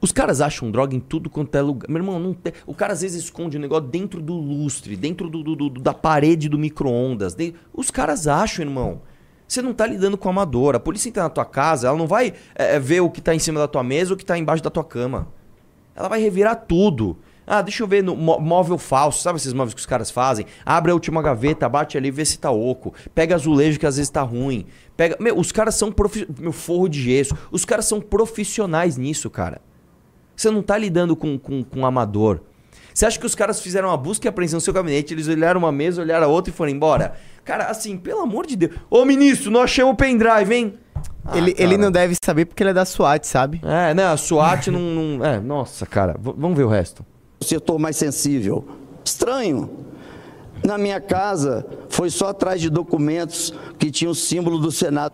[0.00, 1.88] Os caras acham droga em tudo quanto é lugar.
[1.90, 2.34] Meu irmão, não
[2.66, 5.92] o cara às vezes esconde o negócio dentro do lustre, dentro do, do- do- da
[5.94, 7.36] parede do micro-ondas.
[7.72, 9.02] Os caras acham, irmão.
[9.52, 10.74] Você não tá lidando com amador.
[10.74, 13.34] A polícia entra na tua casa, ela não vai é, é, ver o que tá
[13.34, 15.28] em cima da tua mesa ou o que tá embaixo da tua cama.
[15.94, 17.18] Ela vai revirar tudo.
[17.46, 20.46] Ah, deixa eu ver no mó- móvel falso, sabe esses móveis que os caras fazem?
[20.64, 22.94] Abre a última gaveta, bate ali, vê se tá oco.
[23.14, 24.64] Pega azulejo que às vezes tá ruim.
[24.96, 26.26] Pega, meu, os caras são profi...
[26.40, 27.36] meu forro de gesso.
[27.50, 29.60] Os caras são profissionais nisso, cara.
[30.34, 32.40] Você não tá lidando com, com, com amador.
[32.94, 35.58] Você acha que os caras fizeram uma busca e apreensão no seu gabinete, eles olharam
[35.60, 37.14] uma mesa, olharam a outra e foram embora?
[37.44, 38.72] Cara, assim, pelo amor de Deus.
[38.90, 40.74] Ô, ministro, nós chamamos o pendrive, hein?
[41.24, 41.64] Ah, ele, cara.
[41.64, 43.60] ele não deve saber porque ele é da SWAT, sabe?
[43.64, 44.04] É, né?
[44.06, 46.14] A SWAT não, não- É, nossa, cara.
[46.18, 47.04] V- vamos ver o resto.
[47.40, 48.64] o setor mais sensível.
[49.04, 49.70] Estranho.
[50.64, 55.12] Na minha casa, foi só atrás de documentos que tinham o símbolo do Senado.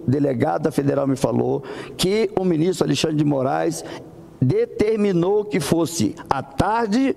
[0.00, 1.62] O delegado da federal me falou
[1.96, 3.84] que o ministro Alexandre de Moraes
[4.40, 7.16] determinou que fosse à tarde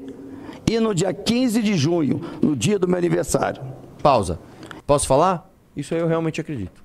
[0.70, 3.62] e no dia 15 de junho, no dia do meu aniversário.
[4.02, 4.40] Pausa.
[4.88, 5.50] Posso falar?
[5.76, 6.84] Isso aí eu realmente acredito.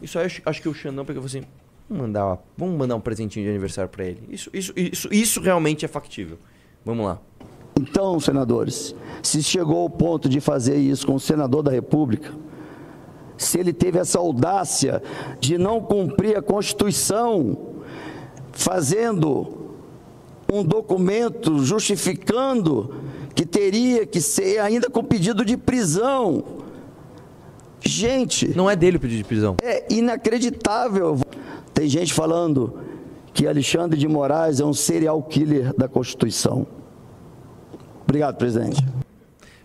[0.00, 1.42] Isso aí eu acho- acho que o Xandão pegou assim:
[1.88, 4.22] vamos mandar, vamos mandar um presentinho de aniversário pra ele.
[4.28, 6.38] Isso, isso, isso, isso realmente é factível.
[6.84, 7.18] Vamos lá.
[7.80, 12.30] Então, senadores, se chegou ao ponto de fazer isso com o senador da República,
[13.36, 15.02] se ele teve essa audácia
[15.40, 17.56] de não cumprir a Constituição,
[18.52, 19.61] fazendo
[20.52, 22.94] um documento justificando
[23.34, 26.44] que teria que ser ainda com pedido de prisão.
[27.84, 29.56] Gente, Não é dele o pedido de prisão.
[29.62, 31.18] é inacreditável.
[31.74, 32.78] Tem gente falando
[33.32, 36.66] que Alexandre de Moraes é um serial killer da Constituição.
[38.04, 38.84] Obrigado, presidente.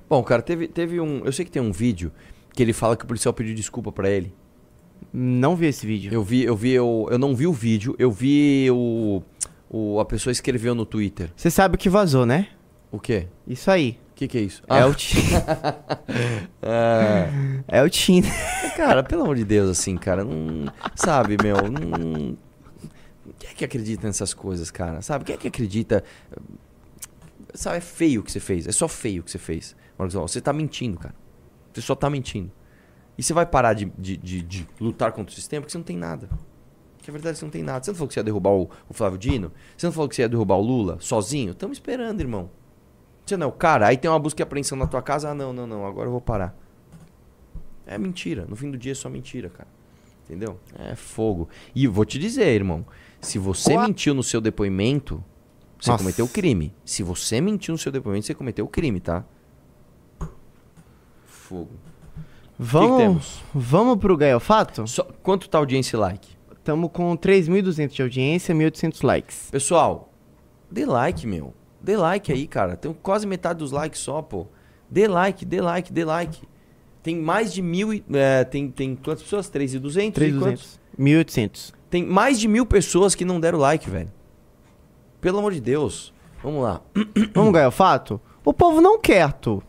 [0.10, 1.22] Bom, cara, teve, teve um.
[1.26, 2.12] Eu sei que tem um vídeo
[2.54, 4.34] que ele fala que o policial pediu desculpa pra ele.
[5.14, 6.12] Não vi esse vídeo.
[6.14, 9.22] Eu vi, eu vi, eu, eu não vi o vídeo, eu vi o,
[9.70, 10.00] o.
[10.00, 11.32] A pessoa escreveu no Twitter.
[11.36, 12.50] Você sabe o que vazou, né?
[12.92, 13.28] O quê?
[13.46, 14.00] Isso aí.
[14.12, 14.64] O que, que é isso?
[14.68, 15.18] É Ah, o Tim.
[16.62, 17.30] é.
[17.68, 18.24] é o Tim.
[18.76, 20.72] Cara, pelo amor de Deus, assim, cara, não.
[20.96, 22.38] Sabe, meu, não.
[23.40, 25.02] Quem é que acredita nessas coisas, cara?
[25.02, 25.26] Sabe?
[25.26, 26.04] Quem é que acredita?
[27.54, 28.68] Sabe, é feio o que você fez.
[28.68, 29.76] É só feio o que você fez.
[29.98, 31.14] Marcos, você tá mentindo, cara.
[31.74, 32.52] Você só tá mentindo.
[33.18, 35.86] E você vai parar de, de, de- de lutar contra o sistema porque você não
[35.86, 36.30] tem nada.
[37.08, 37.82] Que a verdade é que você não tem nada.
[37.86, 39.54] Você não falou que você ia derrubar o, o Flávio Dino?
[39.78, 41.52] Você não falou que você ia derrubar o Lula sozinho?
[41.52, 42.50] Estamos esperando, irmão.
[43.26, 43.88] Você não é o cara.
[43.88, 45.30] Aí tem uma busca e apreensão na tua casa.
[45.30, 45.86] Ah, não, não, não.
[45.86, 46.54] Agora eu vou parar.
[47.86, 48.46] É mentira.
[48.46, 49.70] No fim do dia é só mentira, cara.
[50.26, 50.60] Entendeu?
[50.78, 51.48] É fogo.
[51.74, 52.86] E vou te dizer, irmão.
[53.22, 55.24] Se você Qua- mentiu no seu depoimento,
[55.80, 56.04] você Nossa.
[56.04, 56.76] cometeu crime.
[56.84, 59.24] Se você mentiu no seu depoimento, você cometeu crime, tá?
[61.26, 61.72] Fogo.
[62.60, 63.42] Vamos, temos?
[63.54, 64.86] vamos pro Gaiofato?
[64.88, 66.37] Só, quanto tá a audiência e like?
[66.68, 69.50] Estamos com 3.200 de audiência, 1.800 likes.
[69.50, 70.12] Pessoal,
[70.70, 71.54] dê like, meu.
[71.80, 72.76] Dê like aí, cara.
[72.76, 74.48] Tem quase metade dos likes só, pô.
[74.92, 76.46] Dê like, dê like, dê like.
[77.02, 78.04] Tem mais de mil e...
[78.12, 79.50] é, tem, tem quantas pessoas?
[79.50, 80.12] 3.200?
[80.12, 80.80] 3.200.
[81.00, 81.74] 1.800.
[81.90, 84.12] Tem mais de mil pessoas que não deram like, velho.
[85.22, 86.14] Pelo amor de Deus.
[86.44, 86.82] Vamos lá.
[87.34, 88.20] Vamos, Gaiofato?
[88.44, 89.64] O povo não quer, tu.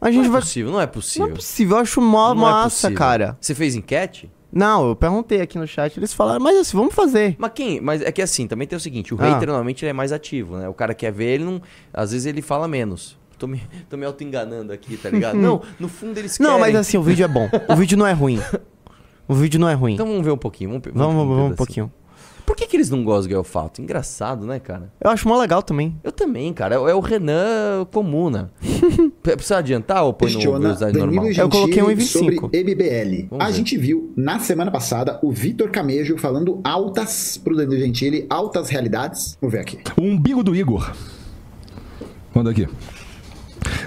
[0.00, 0.40] A gente Não é vai...
[0.40, 1.26] possível, não é possível.
[1.26, 2.96] Não é possível, eu acho mó Não é massa, possível.
[2.96, 3.36] cara.
[3.40, 4.30] Você fez enquete?
[4.52, 7.34] Não, eu perguntei aqui no chat, eles falaram, mas assim, vamos fazer.
[7.38, 7.80] Mas quem?
[7.80, 9.24] Mas é que assim, também tem o seguinte, o Ah.
[9.24, 10.68] hater normalmente ele é mais ativo, né?
[10.68, 11.62] O cara quer ver, ele não.
[11.92, 13.16] Às vezes ele fala menos.
[13.38, 15.36] Tô me, tô me auto-enganando aqui, tá ligado?
[15.40, 16.60] não, no fundo eles Não, querem.
[16.60, 17.48] mas assim, o vídeo é bom.
[17.68, 18.38] O vídeo não é ruim.
[19.28, 19.94] O vídeo não é ruim.
[19.94, 20.70] Então vamos ver um pouquinho.
[20.70, 21.92] Vamos, pe- vamos, vamos, ver vamos um pouquinho.
[22.44, 23.80] Por que, que eles não gostam do Gelfato?
[23.80, 24.92] Engraçado, né, cara?
[25.00, 25.96] Eu acho mó legal também.
[26.02, 26.74] Eu também, cara.
[26.74, 28.50] É, o Renan Comuna.
[29.22, 31.32] P- Precisa adiantar ou põe no Questiona velocidade Danilo normal?
[31.32, 32.40] Eu coloquei um em Gentili 25.
[32.42, 33.26] sobre MBL.
[33.30, 33.54] Vamos a ver.
[33.54, 39.38] gente viu na semana passada o Vitor Camejo falando altas pro Danilo Gentili, altas realidades.
[39.40, 39.78] Vamos ver aqui.
[39.96, 40.92] O umbigo do Igor.
[42.34, 42.66] Manda aqui.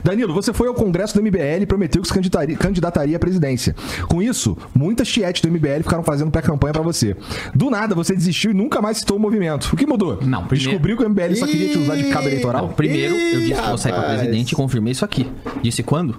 [0.04, 3.76] Danilo, você foi ao Congresso do MBL e prometeu que se candidataria, candidataria à presidência.
[4.08, 7.16] Com isso, muitas tietes do MBL ficaram fazendo pré-campanha pra você.
[7.54, 9.72] Do nada, você desistiu e nunca mais citou o movimento.
[9.74, 10.20] O que mudou?
[10.22, 12.68] Não, primeiro- Descobriu que o MBL só queria te usar de cabo eleitoral?
[12.68, 14.20] Não, primeiro eu disse que vou sair pra rapaz.
[14.22, 15.26] presidente e confirmei isso aqui.
[15.62, 16.16] Disse quando?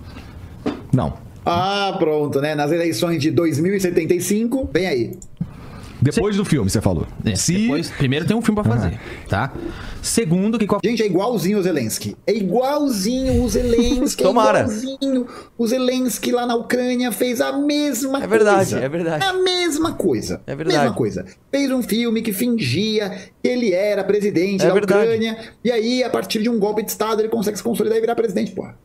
[0.92, 1.14] Não.
[1.44, 2.54] Ah, pronto, né?
[2.56, 5.12] Nas eleições de 2075, vem aí.
[6.14, 7.06] Depois do filme, você falou.
[7.24, 9.52] É, depois, primeiro tem um filme pra fazer, tá?
[10.02, 12.16] Segundo, que qual Gente, é igualzinho o Zelensky.
[12.26, 14.22] É igualzinho o Zelensky.
[14.22, 14.60] Tomara.
[14.60, 15.26] É igualzinho.
[15.58, 18.78] O Zelensky lá na Ucrânia fez a mesma É verdade, coisa.
[18.84, 19.24] é verdade.
[19.24, 20.40] A mesma coisa.
[20.46, 20.78] É verdade.
[20.78, 21.24] Mesma coisa.
[21.50, 23.10] Fez um filme que fingia
[23.42, 25.02] que ele era presidente É da verdade.
[25.04, 25.36] Ucrânia.
[25.64, 28.14] E aí, a partir de um golpe de Estado, ele consegue se consolidar e virar
[28.14, 28.76] presidente, porra.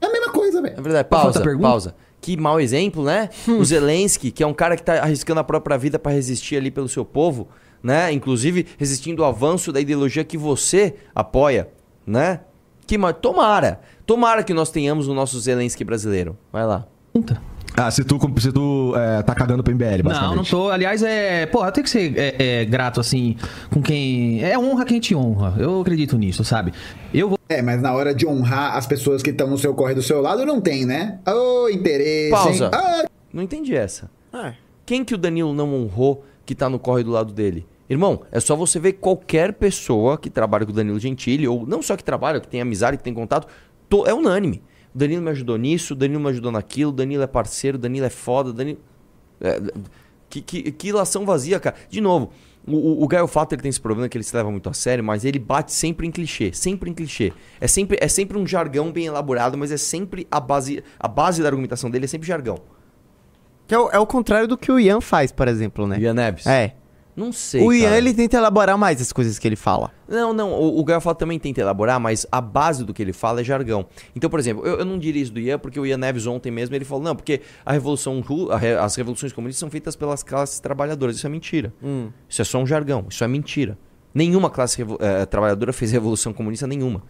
[0.00, 0.82] É a mesma coisa, É velho.
[0.82, 1.08] verdade.
[1.08, 1.94] Foi a Pausa, pausa.
[2.26, 3.30] Que mau exemplo, né?
[3.46, 6.72] O Zelensky, que é um cara que tá arriscando a própria vida pra resistir ali
[6.72, 7.46] pelo seu povo,
[7.80, 8.10] né?
[8.10, 11.68] Inclusive resistindo ao avanço da ideologia que você apoia,
[12.04, 12.40] né?
[12.84, 16.36] Que ma- tomara, tomara que nós tenhamos o nosso Zelensky brasileiro.
[16.52, 16.84] Vai lá.
[17.76, 20.20] Ah, se tu, se tu é, tá cagando pro MBL, basicamente.
[20.30, 20.70] Não, não tô.
[20.70, 21.44] Aliás, é.
[21.46, 23.36] Pô, eu tenho que ser é, é, grato, assim,
[23.70, 24.42] com quem.
[24.42, 25.54] É honra quem te honra.
[25.58, 26.72] Eu acredito nisso, sabe?
[27.12, 27.38] Eu vou.
[27.48, 30.20] É, mas na hora de honrar as pessoas que estão no seu corre do seu
[30.22, 31.18] lado, não tem, né?
[31.28, 32.30] Ô, interesse.
[32.30, 32.70] Pausa.
[32.72, 34.10] Ah, Não entendi essa.
[34.32, 34.54] É.
[34.86, 37.66] Quem que o Danilo não honrou que tá no corre do lado dele?
[37.90, 41.80] Irmão, é só você ver qualquer pessoa que trabalha com o Danilo Gentili, ou não
[41.82, 43.46] só que trabalha, que tem amizade, que tem contato,
[43.88, 44.62] to- é unânime.
[44.96, 47.78] O Danilo me ajudou nisso, o Danilo me ajudou naquilo, o Danilo é parceiro, o
[47.78, 48.78] Danilo é foda, o Danilo...
[49.42, 49.60] É,
[50.30, 51.76] que, que, que ilação vazia, cara.
[51.90, 52.32] De novo,
[52.66, 54.72] o, o, o Gaio Fato ele tem esse problema que ele se leva muito a
[54.72, 57.30] sério, mas ele bate sempre em clichê, sempre em clichê.
[57.60, 61.42] É sempre, é sempre um jargão bem elaborado, mas é sempre a base, a base
[61.42, 62.58] da argumentação dele é sempre jargão.
[63.66, 65.98] Que é o, é o contrário do que o Ian faz, por exemplo, né?
[66.00, 66.46] Ian Neves?
[66.46, 66.74] É.
[67.16, 67.98] Não sei, o Ian, cara.
[67.98, 69.90] ele tenta elaborar mais as coisas que ele fala.
[70.06, 73.44] Não, não, o, o também tenta elaborar, mas a base do que ele fala é
[73.44, 73.86] jargão.
[74.14, 76.50] Então, por exemplo, eu, eu não diria isso do Ian, porque o Ian Neves ontem
[76.50, 80.60] mesmo, ele falou, não, porque a revolução, a as revoluções comunistas são feitas pelas classes
[80.60, 81.16] trabalhadoras.
[81.16, 81.72] Isso é mentira.
[82.28, 83.78] Isso é só um jargão, isso é mentira.
[84.12, 87.02] Nenhuma classe eh, trabalhadora fez revolução comunista nenhuma.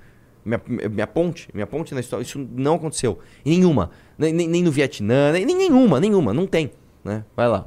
[0.44, 3.18] Me aponte, me aponte na história, isso não aconteceu.
[3.44, 3.90] Nenhuma.
[4.16, 6.70] Nem, nem, nem no Vietnã, nem, nem nenhuma, nenhuma, não tem.
[7.04, 7.24] Né?
[7.36, 7.66] Vai lá.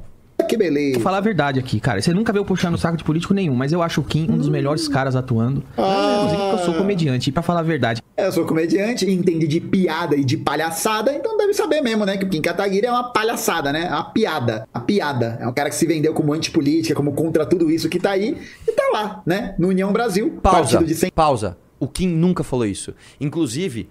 [0.50, 0.94] Que beleza.
[0.94, 2.02] Vou falar a verdade aqui, cara.
[2.02, 4.36] Você nunca veio puxando o saco de político nenhum, mas eu acho o Kim um
[4.36, 5.62] dos melhores caras atuando.
[5.72, 7.30] Inclusive porque eu sou comediante.
[7.30, 11.36] E pra falar a verdade, Eu sou comediante, entende de piada e de palhaçada, então
[11.38, 12.16] deve saber mesmo, né?
[12.16, 13.86] Que o Kim Kataguiri é uma palhaçada, né?
[13.86, 14.68] É uma piada.
[14.74, 15.38] A piada.
[15.40, 18.36] É um cara que se vendeu como antipolítica, como contra tudo isso que tá aí,
[18.68, 19.54] e tá lá, né?
[19.58, 21.56] No União Brasil, Pausa, partido de 100 pausa.
[21.78, 22.92] O Kim nunca falou isso.
[23.18, 23.88] Inclusive,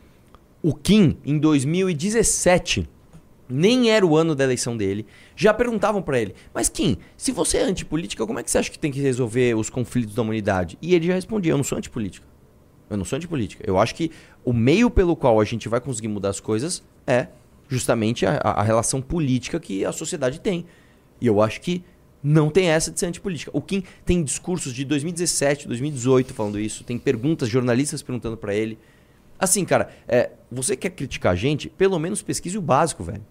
[0.61, 2.87] o Kim, em 2017,
[3.49, 5.07] nem era o ano da eleição dele,
[5.41, 8.69] já perguntavam pra ele, mas Kim, se você é antipolítica, como é que você acha
[8.69, 10.77] que tem que resolver os conflitos da humanidade?
[10.81, 12.27] E ele já respondia, eu não sou antipolítica.
[12.89, 13.63] Eu não sou antipolítica.
[13.65, 14.11] Eu acho que
[14.43, 17.27] o meio pelo qual a gente vai conseguir mudar as coisas é
[17.69, 20.65] justamente a, a- relação política que a sociedade tem.
[21.21, 21.83] E eu acho que
[22.21, 23.49] não tem essa de ser antipolítica.
[23.53, 28.77] O Kim tem discursos de 2017, 2018 falando isso, tem perguntas, jornalistas perguntando pra ele.
[29.39, 33.23] Assim, cara, é, você quer criticar a gente, pelo menos pesquise o básico, velho.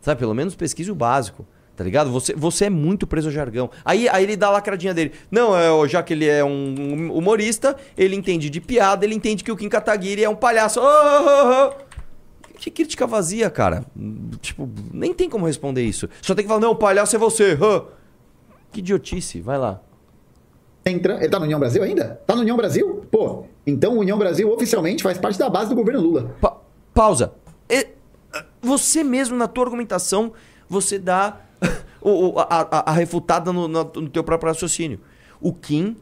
[0.00, 1.46] Sabe, pelo menos pesquise o básico.
[1.76, 2.10] Tá ligado?
[2.10, 3.70] Você, você é muito preso ao jargão.
[3.84, 5.12] Aí, aí ele dá a lacradinha dele.
[5.30, 9.52] Não, é, já que ele é um humorista, ele entende de piada, ele entende que
[9.52, 10.80] o Kim Kataguiri é um palhaço.
[10.80, 11.88] Oh, oh, oh.
[12.58, 13.84] Que crítica vazia, cara.
[14.40, 16.08] Tipo, nem tem como responder isso.
[16.20, 17.56] Só tem que falar, não, o palhaço é você.
[17.62, 17.84] hã.
[18.72, 19.80] Que idiotice, vai lá.
[20.84, 21.18] Entra...
[21.18, 22.20] Ele tá no União Brasil ainda?
[22.26, 23.06] Tá no União Brasil?
[23.08, 26.34] Pô, então o União Brasil oficialmente faz parte da base do governo Lula.
[26.40, 26.56] Pa-
[26.92, 27.32] pausa.
[28.60, 30.32] Você mesmo, na tua argumentação,
[30.68, 31.40] você dá
[32.00, 35.00] o- a, a- a refutada no, no- no teu próprio raciocínio.
[35.40, 35.96] O Kim,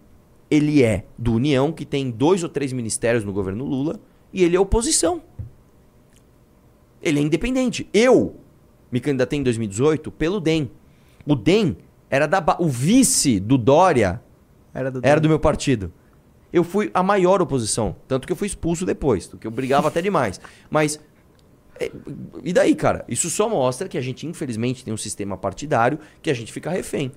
[0.50, 4.00] ele é do União, que tem dois ou três ministérios no governo Lula,
[4.32, 5.22] e ele é oposição.
[7.02, 7.88] Ele é independente.
[7.92, 8.36] Eu
[8.90, 10.70] me candidatei em 2018 pelo DEM.
[11.26, 11.76] O DEM
[12.10, 14.20] era da ba- o vice do Dória
[14.72, 15.92] Era do, era do meu partido.
[16.52, 17.96] Eu fui a maior oposição.
[18.08, 20.40] Tanto que eu fui expulso depois, porque eu brigava até demais.
[20.70, 20.98] Mas.
[21.80, 21.90] É,
[22.42, 23.04] E daí, cara?
[23.08, 26.70] Isso só mostra que a gente, infelizmente, tem um sistema partidário que a gente fica
[26.70, 27.12] refém.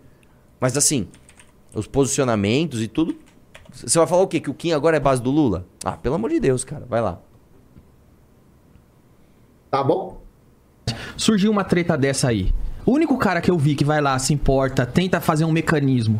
[0.59, 1.07] Mas assim,
[1.73, 3.15] os posicionamentos e tudo.
[3.71, 4.39] Você vai falar o quê?
[4.39, 5.65] Que o Kim agora é base do Lula?
[5.83, 6.85] Ah, pelo amor de Deus, cara.
[6.89, 7.21] Vai lá.
[9.69, 10.21] Tá bom?
[11.15, 12.51] Surgiu uma treta dessa aí.
[12.85, 16.19] O único cara que eu vi que vai lá, se importa, tenta fazer um mecanismo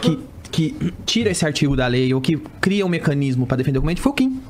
[0.00, 0.18] que,
[0.50, 4.00] que tira esse artigo da lei ou que cria um mecanismo pra defender o documento
[4.00, 4.42] foi o Kim.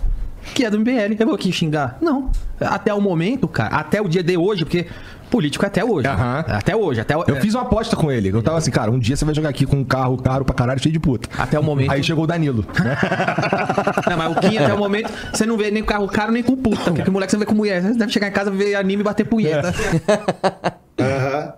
[0.55, 1.17] Que é do MBL.
[1.19, 1.99] Eu vou aqui xingar?
[2.01, 2.31] Não.
[2.61, 4.87] Até o momento, cara, até o dia de hoje, porque
[5.31, 6.09] político é até hoje.
[6.09, 6.45] Aham.
[6.49, 8.31] Até hoje, até o- Eu fiz uma aposta com ele.
[8.31, 10.55] Eu tava assim, cara, um dia você vai jogar aqui com um carro caro pra
[10.55, 11.29] caralho, cheio de puta.
[11.41, 11.91] Até o momento.
[11.93, 12.65] Aí chegou o Danilo.
[12.83, 12.97] né?
[14.11, 16.43] Não, mas o Kim até o momento, você não vê nem com carro caro nem
[16.43, 16.91] com puta.
[16.93, 17.83] Porque o moleque você vê com mulher.
[17.83, 19.73] Você deve chegar em casa, ver anime e bater punheta.
[20.99, 21.53] Aham.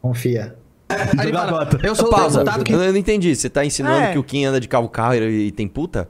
[0.00, 0.54] Confia.
[0.88, 1.30] Aí
[1.82, 2.38] eu sou o Pausa.
[2.38, 3.34] deputado que Eu não entendi.
[3.36, 4.12] Você tá ensinando É.
[4.12, 6.08] que o Kim anda de carro carro e, e tem puta?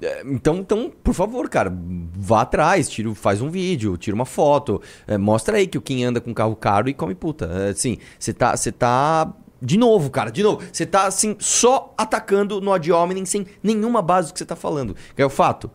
[0.00, 1.72] É, Então, então, por favor, cara,
[2.16, 6.04] vá atrás, tira, faz um vídeo, tira uma foto, é, mostra aí que o Kim
[6.04, 7.46] anda com carro caro e come puta.
[7.46, 10.62] É, Assim, você tá, você tá de novo, cara, de novo.
[10.70, 14.56] Você tá assim só atacando no ad hominem sem nenhuma base do que você tá
[14.56, 14.94] falando.
[15.16, 15.70] Que é o fato.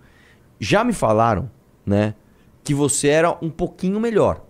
[0.60, 1.50] Já me falaram,
[1.86, 2.14] né,
[2.64, 4.44] que você era um pouquinho melhor.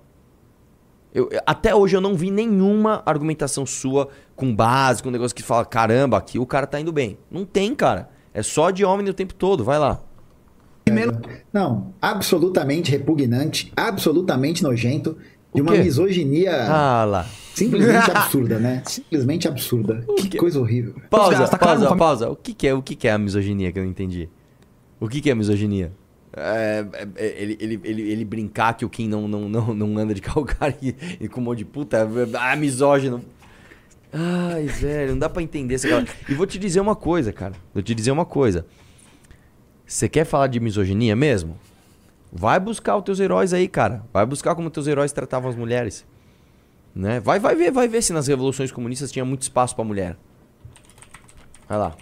[1.14, 5.42] Eu- até hoje eu não vi nenhuma argumentação sua com base, com um negócio que
[5.44, 7.18] fala, caramba, aqui o cara tá indo bem.
[7.32, 8.10] Não tem, cara.
[8.34, 10.00] É só de homem o tempo todo, vai lá.
[10.86, 11.20] primeiro
[11.52, 15.18] Não, absolutamente repugnante, absolutamente nojento,
[15.54, 17.26] de uma misoginia Ah lá.
[17.56, 18.84] simplesmente absurda, né?
[18.86, 20.06] Simplesmente absurda.
[20.18, 20.94] Que coisa horrível.
[21.10, 22.30] Pausa, pausa, come- pausa.
[22.30, 24.30] O que, que é, o que, que é a misoginia que eu não entendi?
[25.00, 25.92] O que, que é misoginia?
[26.32, 29.98] É, é, é, ele, ele, ele, ele brincar que o Kim não, não, não, não
[29.98, 31.98] anda de carro caro e, e com um monte de puta.
[31.98, 33.22] é, Ah, misógino.
[34.12, 36.08] Ai, velho, não dá pra entender essa galera.
[36.28, 37.54] E vou te dizer uma coisa, cara.
[37.74, 38.66] Vou te dizer uma coisa.
[39.86, 41.58] Você quer falar de misoginia mesmo?
[42.32, 44.04] Vai buscar os teus heróis aí, cara.
[44.14, 46.06] Vai buscar como teus heróis tratavam as mulheres.
[46.94, 47.20] Né?
[47.20, 50.18] Vai, vai ver, vai ver se nas revoluções comunistas tinha muito espaço pra mulher.
[51.68, 51.96] Vai lá.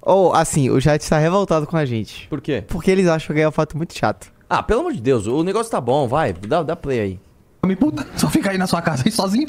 [0.00, 2.26] Ou, assim, o chat tá revoltado com a gente.
[2.28, 2.64] Por quê?
[2.66, 4.32] Porque eles acham que é um fato muito chato.
[4.48, 6.32] Ah, pelo amor de Deus, o negócio tá bom, vai.
[6.32, 7.20] Dá, dá play aí.
[7.62, 9.48] come puta, só fica aí na sua casa aí sozinho.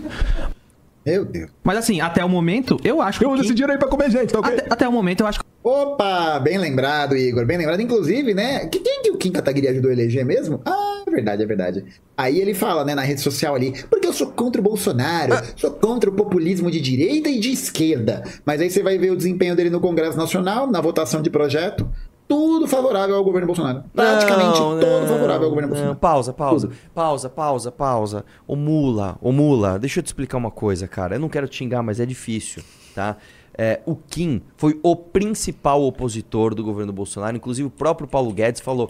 [1.05, 1.51] Meu Deus.
[1.63, 3.25] Mas assim, até o momento, eu acho que.
[3.25, 4.53] Eu uso Kim- esse dinheiro aí pra comer gente, tá ok?
[4.53, 7.79] até, até o momento, eu acho que Opa, bem lembrado, Igor, bem lembrado.
[7.81, 8.67] Inclusive, né?
[8.67, 10.61] que- Quem que o Kim Kataguiri ajudou a eleger mesmo?
[10.65, 11.85] Ah, é verdade, é verdade.
[12.17, 15.71] Aí ele fala, né, na rede social ali, porque eu sou contra o Bolsonaro, sou
[15.71, 18.23] contra o populismo de direita e de esquerda.
[18.45, 21.89] Mas aí você vai ver o desempenho dele no Congresso Nacional, na votação de projeto,
[22.27, 23.83] tudo favorável ao governo Bolsonaro.
[23.93, 25.75] Praticamente Não, todo não, favorável ao governo não.
[25.75, 25.95] Bolsonaro.
[25.99, 26.67] Pausa, pausa.
[26.67, 26.79] Tudo.
[26.93, 28.25] Pausa, pausa, pausa.
[28.47, 31.15] Ô mula, ô mula, deixa eu te explicar uma coisa, cara.
[31.15, 32.63] Eu não quero te xingar, mas é difícil,
[32.95, 33.17] tá?
[33.55, 37.37] É, o Kim foi o principal opositor do governo Bolsonaro.
[37.37, 38.89] Inclusive, o próprio Paulo Guedes falou: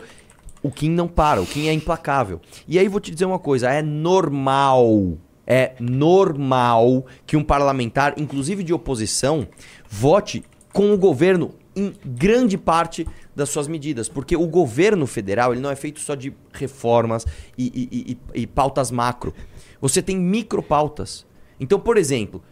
[0.61, 2.39] o Kim não para, o Kim é implacável.
[2.67, 8.63] E aí vou te dizer uma coisa: é normal, é normal que um parlamentar, inclusive
[8.63, 9.45] de oposição,
[9.89, 15.61] vote com o governo em grande parte das suas medidas, porque o governo federal ele
[15.61, 17.25] não é feito só de reformas
[17.57, 19.33] e, e- e- e pautas macro.
[19.81, 21.25] Você tem micropautas.
[21.59, 22.43] Então, por exemplo,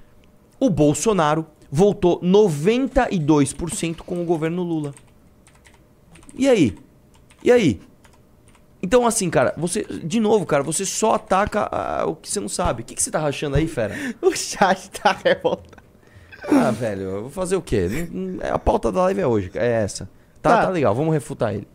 [0.59, 4.93] o Bolsonaro voltou 92% com o governo Lula.
[6.35, 6.77] E aí?
[7.43, 7.79] E aí?
[8.83, 9.83] Então, assim, cara, você.
[9.83, 12.81] De novo, cara, você só ataca ah, o que você não sabe.
[12.81, 13.95] O que, que você tá rachando aí, fera?
[14.21, 15.81] O chat tá revoltado.
[16.47, 18.07] Ah, velho, eu vou fazer o quê?
[18.11, 20.09] Não- A pauta da live é hoje, é essa.
[20.41, 20.61] Tá, Tá.
[20.63, 21.67] tá legal, vamos refutar ele.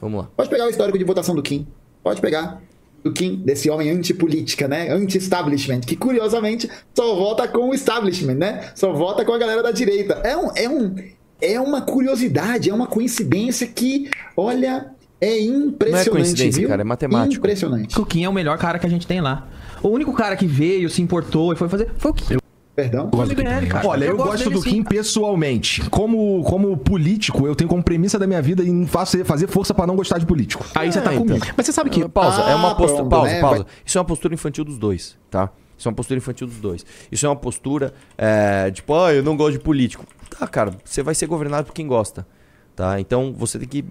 [0.00, 0.28] Vamos lá.
[0.36, 1.66] Pode pegar o histórico de votação do Kim.
[2.02, 2.60] Pode pegar.
[3.02, 4.90] Do Kim, desse homem antipolítica, né?
[4.90, 8.70] Anti-establishment, que curiosamente só vota com o establishment, né?
[8.74, 10.14] Só vota com a galera da direita.
[10.24, 10.50] É um.
[10.54, 10.94] É um
[11.40, 14.90] é uma curiosidade, é uma coincidência que, olha,
[15.20, 16.68] É impressionante, Não é coincidência, viu?
[16.68, 17.36] cara, é matemático.
[17.38, 17.98] Impressionante.
[18.00, 19.46] O Kim é o melhor cara que a gente tem lá.
[19.82, 22.36] O único cara que veio, se importou e foi fazer foi o Kim.
[22.76, 23.08] Perdão?
[23.10, 23.88] O MBL, cara.
[23.88, 25.88] Olha, eu, gosto, dele do sim, Kim pessoalmente.
[25.88, 29.86] Como, como político, eu tenho como premissa da minha vida em fazer, fazer força pra
[29.86, 30.62] não gostar de político.
[30.74, 31.26] Aí você tá É, então.
[31.26, 31.46] comigo.
[31.56, 32.06] Mas você sabe que.
[32.06, 32.98] Pausa, é uma Ah, postura.
[33.06, 33.40] pronto, pausa, né?
[33.40, 33.62] pausa.
[33.64, 35.50] Vai- Isso é uma postura infantil dos dois, tá?
[35.78, 36.84] Isso é uma postura infantil dos dois.
[37.10, 40.04] Isso é uma postura, é, tipo, ah, eu não gosto de político.
[40.38, 42.26] Tá, cara, você vai ser governado por quem gosta,
[42.74, 43.00] tá?
[43.00, 43.84] Então você tem que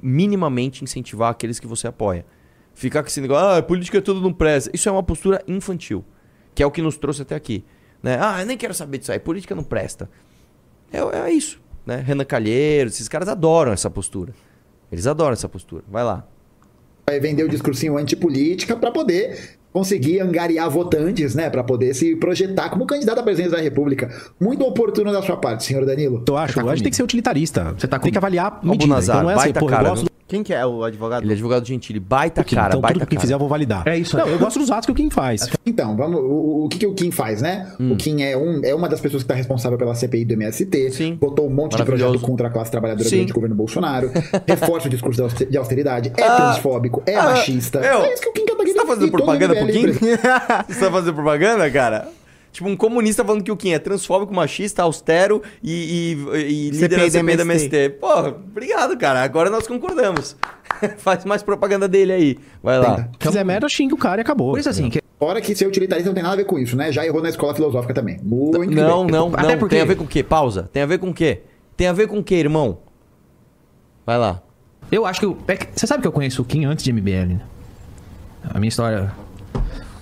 [0.00, 2.26] minimamente incentivar aqueles que você apoia.
[2.74, 4.70] Ficar com esse negócio, ah, política é tudo não presta.
[4.74, 6.04] Isso é uma postura infantil,
[6.54, 7.64] que é o que nos trouxe até aqui.
[8.02, 8.18] Né?
[8.20, 10.10] Ah, eu nem quero saber disso aí, política não presta.
[10.92, 12.02] É, é isso, né?
[12.04, 14.34] Renan Calheiros, esses caras adoram essa postura.
[14.90, 15.84] Eles adoram essa postura.
[15.88, 16.26] Vai lá.
[17.06, 21.48] Vai vender o discursinho antipolítica pra poder conseguir angariar votantes, né?
[21.48, 24.10] Pra poder se projetar como candidato à presidência da República.
[24.38, 26.24] Muito oportuno da sua parte, senhor Danilo.
[26.28, 27.74] Eu acho, tá a gente tem que ser utilitarista.
[27.76, 28.98] Você tá tem que avaliar Ó, medida.
[28.98, 30.11] Então não é assim, baita pô, eu cara, gosto?
[30.32, 31.22] Quem que é o advogado?
[31.24, 32.56] Ele é advogado Gentili, baita Kim.
[32.56, 33.20] cara, então baita tudo que cara.
[33.20, 33.86] fizer eu vou validar.
[33.86, 34.24] É isso aí.
[34.24, 35.46] Não, eu gosto dos atos que o Kim faz.
[35.66, 37.70] Então, vamos, o, o que, que o Kim faz, né?
[37.78, 37.92] Hum.
[37.92, 40.90] O Kim é, um, é uma das pessoas que está responsável pela CPI do MST,
[40.92, 41.14] Sim.
[41.16, 43.16] botou um monte de projeto contra a classe trabalhadora Sim.
[43.16, 44.10] durante o governo Bolsonaro,
[44.48, 47.80] reforça o discurso de auster- de austeridade, é Ah, transfóbico, é ah, machista.
[47.80, 49.92] meu, é isso que o Kim Kataguiri Você tá fazendo propaganda pro MBL Kim?
[50.72, 52.08] Você tá fazendo propaganda, cara?
[52.52, 56.88] Tipo, um comunista falando que o Kim é transfóbico, machista, austero e, e, e líder
[56.90, 57.88] da CPI da MST.
[57.98, 59.22] Porra, obrigado, cara.
[59.22, 60.36] Agora nós concordamos.
[60.98, 62.38] Faz mais propaganda dele aí.
[62.62, 63.08] Vai lá.
[63.18, 64.50] Se fizer merda, xinga o cara e acabou.
[64.50, 66.76] Por isso assim, que Fora que ser utilitarista não tem nada a ver com isso,
[66.76, 66.90] né?
[66.92, 68.18] Já errou na escola filosófica também.
[68.22, 69.12] Muito Não, bem.
[69.12, 69.58] não, Até não.
[69.58, 70.22] porque- Tem a ver com o quê?
[70.22, 70.68] Pausa.
[70.72, 71.42] Tem a ver com o quê?
[71.76, 72.78] Tem a ver com o quê, irmão?
[74.04, 74.42] Vai lá.
[74.90, 76.92] eu acho que, eu- é que- você sabe que eu conheço o Kim antes de
[76.92, 77.40] MBL, né?
[78.52, 79.12] A minha história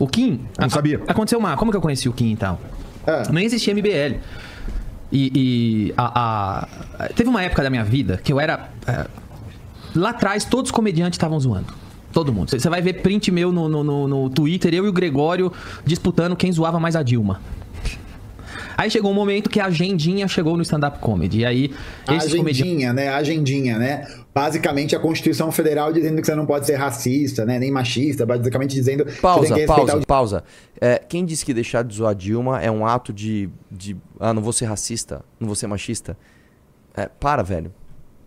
[0.01, 1.01] O Kim, Não sabia.
[1.07, 2.59] Aconteceu uma, como que eu conheci o Kim e tal?
[3.07, 3.23] Ah.
[3.31, 4.17] Nem existia MBL.
[5.13, 6.65] E, e a,
[6.99, 8.71] a- teve uma época da minha vida que eu era.
[8.87, 9.07] é,
[9.95, 11.73] lá atrás, todos os comediantes estavam zoando.
[12.13, 12.51] Todo mundo.
[12.51, 15.53] Você vai ver print meu no, no, no- no Twitter, eu e o Gregório
[15.85, 17.41] disputando quem zoava mais a Dilma.
[18.77, 21.41] Aí chegou um momento que a agendinha chegou no stand-up comedy.
[21.41, 21.75] E aí,
[22.07, 23.09] A agendinha, né?
[23.09, 24.07] A agendinha, né?
[24.33, 27.59] Basicamente a Constituição Federal dizendo que você não pode ser racista, né?
[27.59, 30.45] Nem machista, basicamente dizendo Pausa, que pausa, o pausa.
[30.81, 33.97] É, quem disse que deixar de zoar Dilma é um ato de, de.
[34.21, 36.17] Ah, não vou ser racista, não vou ser machista?
[36.95, 37.75] É, para, velho.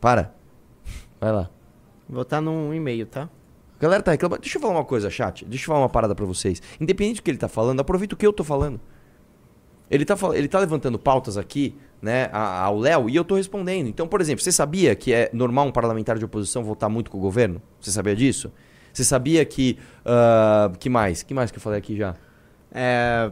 [0.01, 0.33] Para.
[1.21, 1.49] Vai lá.
[2.09, 3.29] Vou botar num e-mail, tá?
[3.79, 4.41] A galera tá reclamando.
[4.41, 5.45] Deixa eu falar uma coisa, chat.
[5.45, 6.61] Deixa eu falar uma parada pra vocês.
[6.81, 8.79] Independente do que ele tá falando, aproveita o que eu tô falando.
[9.89, 13.87] Ele tá, fal- ele tá levantando pautas aqui, né, ao Léo, e eu tô respondendo.
[13.87, 17.17] Então, por exemplo, você sabia que é normal um parlamentar de oposição votar muito com
[17.17, 17.61] o governo?
[17.79, 18.51] Você sabia disso?
[18.91, 19.79] Você sabia que.
[20.05, 21.23] ah, que mais?
[21.23, 22.13] Que mais que eu falei aqui já?
[22.71, 23.31] É.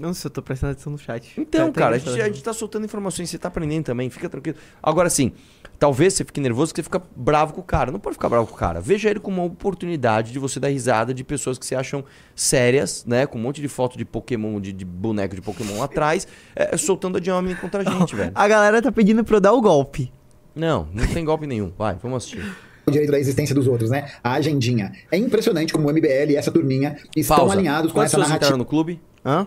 [0.00, 1.32] Não sei, eu tô prestando atenção no chat.
[1.40, 4.28] Então, Tá- cara, a gente, a gente tá soltando informações, você tá aprendendo também, fica
[4.28, 4.58] tranquilo.
[4.82, 5.32] Agora sim,
[5.78, 7.90] talvez você fique nervoso que você fica bravo com o cara.
[7.90, 8.80] Não pode ficar bravo com o cara.
[8.80, 12.04] Veja ele como uma oportunidade de você dar risada de pessoas que se acham
[12.34, 13.26] sérias, né?
[13.26, 17.18] Com um monte de foto de Pokémon, de, de boneco de Pokémon atrás, é, soltando
[17.18, 18.32] a Diamond contra a gente, velho.
[18.34, 20.12] A galera tá pedindo pra eu dar o golpe.
[20.54, 21.72] Não, não tem golpe nenhum.
[21.76, 22.42] Vai, vamos assistir.
[22.86, 24.10] o direito da existência dos outros, né?
[24.24, 24.92] A agendinha.
[25.10, 27.52] É impressionante como o MBL e essa turminha estão Pausa.
[27.54, 29.00] alinhados com Quantas essa narrativa entraram no clube?
[29.24, 29.46] Hã?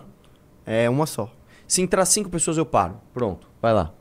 [0.64, 1.32] É uma só.
[1.66, 3.00] Se entrar cinco pessoas, eu paro.
[3.14, 3.92] Pronto, vai lá.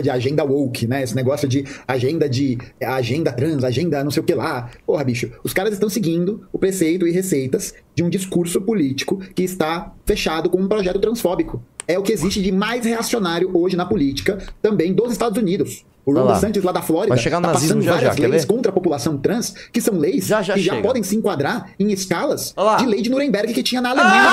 [0.00, 1.02] De agenda woke, né?
[1.02, 4.70] Esse negócio de agenda de agenda trans, agenda não sei o que lá.
[4.86, 9.42] Porra, bicho, os caras estão seguindo o preceito e receitas de um discurso político que
[9.42, 11.60] está fechado com um projeto transfóbico.
[11.88, 15.84] É o que existe de mais reacionário hoje na política, também dos Estados Unidos.
[16.06, 16.34] O Ron lá.
[16.34, 19.18] DeSantis lá da Flórida tá nazismo passando já, já, várias quer leis contra a população
[19.18, 20.86] trans, que são leis Já, já que já chega.
[20.86, 24.30] podem se enquadrar em escalas de lei de Nuremberg que tinha na Alemanha.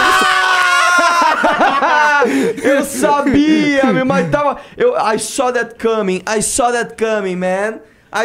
[2.64, 4.58] eu sabia, meu, mas tava.
[4.76, 7.80] Eu, I saw that coming, I saw that coming, man.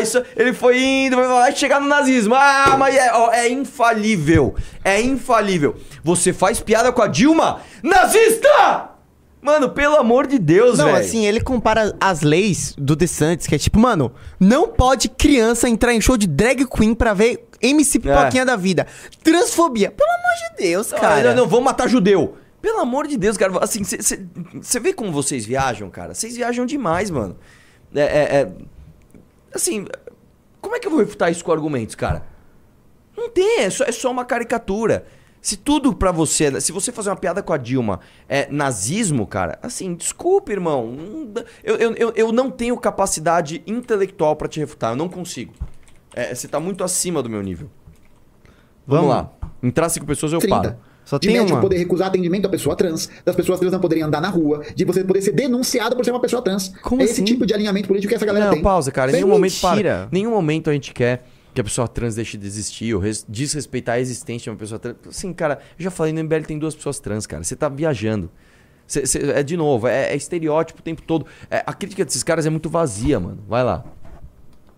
[0.06, 2.34] Saw- ele foi indo, vai chegar no nazismo.
[2.34, 4.54] Ah, mas é, ó, é infalível.
[4.84, 5.76] É infalível.
[6.02, 7.60] Você faz piada com a Dilma?
[7.82, 8.88] Nazista!
[9.42, 10.98] Mano, pelo amor de Deus, Não, velho.
[10.98, 15.92] assim, ele compara as leis do DeSantis, que é tipo, mano, não pode criança entrar
[15.92, 18.86] em show de drag queen pra ver MC Pipoquinha da vida.
[19.22, 19.90] Transfobia.
[19.90, 21.30] Pelo amor de Deus, cara.
[21.34, 22.36] Não, não, vamos matar judeu.
[22.62, 23.52] Pelo amor de Deus, cara.
[23.62, 26.14] Assim, você vê como vocês viajam, cara?
[26.14, 27.36] Vocês viajam demais, mano.
[27.94, 28.52] É, é- é-
[29.54, 29.84] Assim,
[30.60, 32.24] como é que eu vou refutar isso com argumentos, cara?
[33.14, 35.04] Não tem, é só, é só uma caricatura.
[35.42, 37.98] Se tudo pra você, se você fazer uma piada com a Dilma
[38.28, 40.96] é nazismo, cara, assim, desculpe, irmão.
[41.64, 45.52] Eu, eu, eu, não tenho capacidade intelectual pra te refutar, eu não consigo.
[46.14, 47.68] É, você tá muito acima do meu nível.
[48.86, 49.26] Vamos, Vamos.
[49.40, 49.50] lá.
[49.62, 50.56] Entrar cinco pessoas, eu 30.
[50.56, 50.76] paro.
[51.12, 51.60] Só de tem médico uma.
[51.60, 54.82] poder recusar atendimento da pessoa trans, das pessoas trans não poderem andar na rua, de
[54.82, 56.68] você poder ser denunciado por ser uma pessoa trans.
[56.82, 57.24] Como é esse assim?
[57.24, 58.62] tipo de alinhamento político que essa galera Não, tem.
[58.62, 59.10] pausa, cara.
[59.10, 60.08] Em nenhum momento para.
[60.10, 63.96] Nenhum momento a gente quer que a pessoa trans deixe de existir, ou res- desrespeitar
[63.96, 64.96] a existência de uma pessoa trans.
[65.06, 67.44] Assim, cara, eu já falei, no MBL tem duas pessoas trans, cara.
[67.44, 68.30] Você tá viajando.
[68.86, 71.26] Cê- cê- é de novo, é, é estereótipo o tempo todo.
[71.50, 73.38] É, a crítica desses caras é muito vazia, mano.
[73.46, 73.84] Vai lá.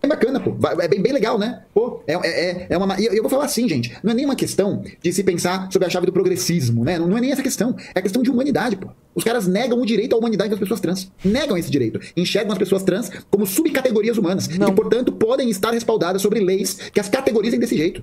[0.05, 0.55] É bacana, pô.
[0.81, 1.63] É bem, bem legal, né?
[1.73, 2.19] Pô, é, é,
[2.51, 3.01] é- é uma.
[3.01, 3.97] E eu vou falar assim, gente.
[4.03, 6.99] Não é nenhuma questão de se pensar sobre a chave do progressismo, né?
[6.99, 7.75] Não, não é nem essa questão.
[7.95, 8.89] É questão de humanidade, pô.
[9.15, 11.11] Os caras negam o direito à humanidade das pessoas trans.
[11.25, 12.01] Negam esse direito.
[12.17, 14.47] Enxergam as pessoas trans como subcategorias humanas.
[14.47, 18.03] E que, portanto, podem estar respaldadas sobre leis que as categorizem desse jeito.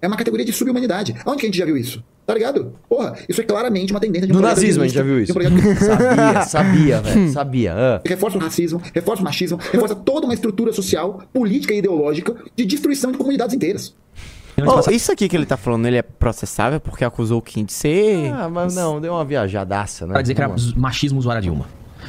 [0.00, 1.14] É uma categoria de subhumanidade.
[1.26, 2.02] Onde que a gente já viu isso?
[2.26, 2.74] Tá ligado?
[2.88, 5.20] Porra, isso é claramente uma tendência de um No nazismo a gente já viu de
[5.20, 5.32] um isso.
[5.34, 7.28] projeto- Sabia, sabia, velho.
[7.32, 7.74] Sabia.
[7.74, 8.00] ah.
[8.04, 12.64] reforça o racismo, reforça o machismo, reforça toda uma estrutura social, política e ideológica de
[12.66, 13.94] destruição de comunidades inteiras.
[14.58, 17.72] Ô, isso aqui que ele tá falando, ele é processável porque acusou o Kim de
[17.72, 18.32] ser.
[18.32, 20.12] Ah, mas não, deu uma viajadaça, né?
[20.12, 21.66] Pra dizer que era machismo zoar a Dilma.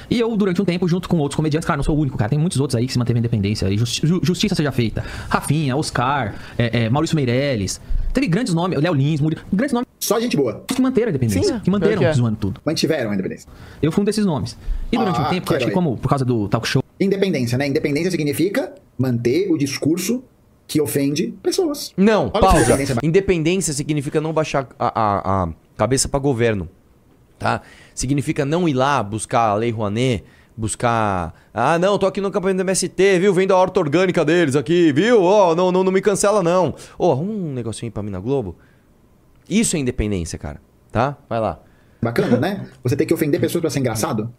[0.09, 2.29] E eu, durante um tempo, junto com outros comediantes, cara, não sou o único, cara.
[2.29, 3.69] Tem muitos outros aí que se manteve independência.
[3.69, 5.03] E justi- ju- justiça seja feita.
[5.29, 7.79] Rafinha, Oscar, é, é, Maurício Meirelles.
[8.13, 9.41] Teve grandes nomes, Léo Lins, Murilo.
[9.53, 10.63] Grandes nomes Só gente boa.
[10.67, 11.55] que manteram a independência.
[11.55, 12.13] Sim, que manteram que é.
[12.13, 12.59] zoando tudo.
[12.65, 13.47] Mantiveram a independência.
[13.81, 14.57] Eu fui um desses nomes.
[14.91, 15.71] E durante Ah, um tempo, acho que herói.
[15.73, 17.67] como, por causa do talk show, Independência, né?
[17.67, 20.23] Independência significa manter o discurso
[20.67, 21.93] que ofende pessoas.
[21.95, 22.77] Não, Olha pausa.
[23.01, 26.67] independência significa não baixar a, a- a cabeça pra governo,
[27.39, 27.61] tá?
[27.95, 30.23] Significa não ir lá buscar a Lei Rouanet,
[30.55, 31.33] buscar...
[31.53, 33.33] Ah, não, tô aqui no campeonato do MST, viu?
[33.33, 35.23] Vem da horta orgânica deles aqui, viu?
[35.23, 36.75] Ó, não, não, não me cancela, não.
[36.97, 38.57] Ô, arruma um negocinho pra mim na Globo.
[39.49, 40.61] Isso é independência, cara,
[40.91, 41.17] tá?
[41.27, 41.59] Vai lá.
[42.01, 42.67] Bacana, né?
[42.83, 44.31] Você tem que ofender pessoas pra ser engraçado.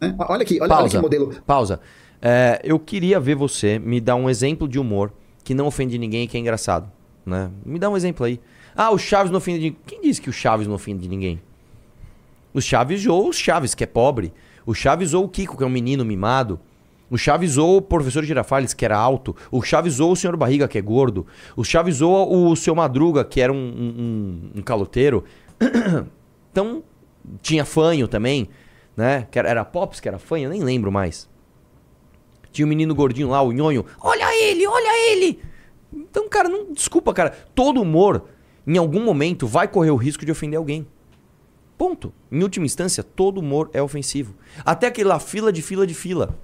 [0.00, 0.14] Né?
[0.18, 0.98] Olha aqui, olha, olha Pausa.
[0.98, 1.34] que modelo.
[1.46, 1.80] Pausa.
[2.20, 6.24] É, eu queria ver você me dar um exemplo de humor que não ofende ninguém
[6.24, 6.90] e que é engraçado.
[7.26, 7.50] Né?
[7.64, 8.40] Me dá um exemplo aí.
[8.76, 9.76] Ah, o Chaves não ofende ninguém.
[9.86, 11.40] Quem disse que o Chaves não ofende ninguém?
[12.54, 14.32] O Chaves ou o Chaves, que é pobre.
[14.66, 16.60] O Chaves ou o Kiko, que é um menino mimado.
[17.10, 19.36] O Chaves ou o professor Girafales, que era alto.
[19.50, 21.26] O Chaves ou o senhor Barriga, que é gordo.
[21.56, 24.02] O Chaves ou o seu Madruga, que era um, um,
[24.54, 25.24] um- um caloteiro.
[26.50, 26.82] então,
[27.40, 28.48] tinha fanho também,
[28.96, 29.26] né?
[29.30, 31.28] Que era, era Pops, que era fanho, nem lembro mais.
[32.50, 33.84] Tinha o menino gordinho lá, o nhonho.
[34.00, 35.40] Olha ele, olha ele!
[35.92, 36.72] Então, cara, não.
[36.72, 37.30] Desculpa, cara.
[37.54, 38.24] Todo humor,
[38.66, 40.86] em algum momento, vai correr o risco de ofender alguém.
[41.76, 42.12] Ponto.
[42.30, 44.34] Em última instância, todo humor é ofensivo.
[44.64, 46.38] Até aquele lá, fila de fila de fila.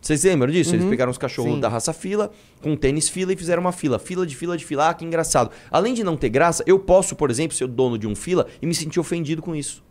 [0.00, 0.74] Vocês lembram disso?
[0.74, 1.60] Eles pegaram os cachorros sim.
[1.60, 4.00] da raça fila, com tênis fila e fizeram uma fila.
[4.00, 4.88] Fila de fila de fila.
[4.88, 5.52] Ah, que engraçado.
[5.70, 8.48] Além de não ter graça, eu posso, por exemplo, ser o dono de um fila
[8.60, 9.82] e me sentir ofendido com isso.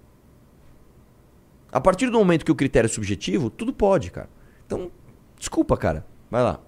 [1.71, 4.29] A partir do momento que o critério é subjetivo, tudo pode, cara.
[4.65, 4.91] Então,
[5.39, 6.05] desculpa, cara.
[6.29, 6.59] Vai lá.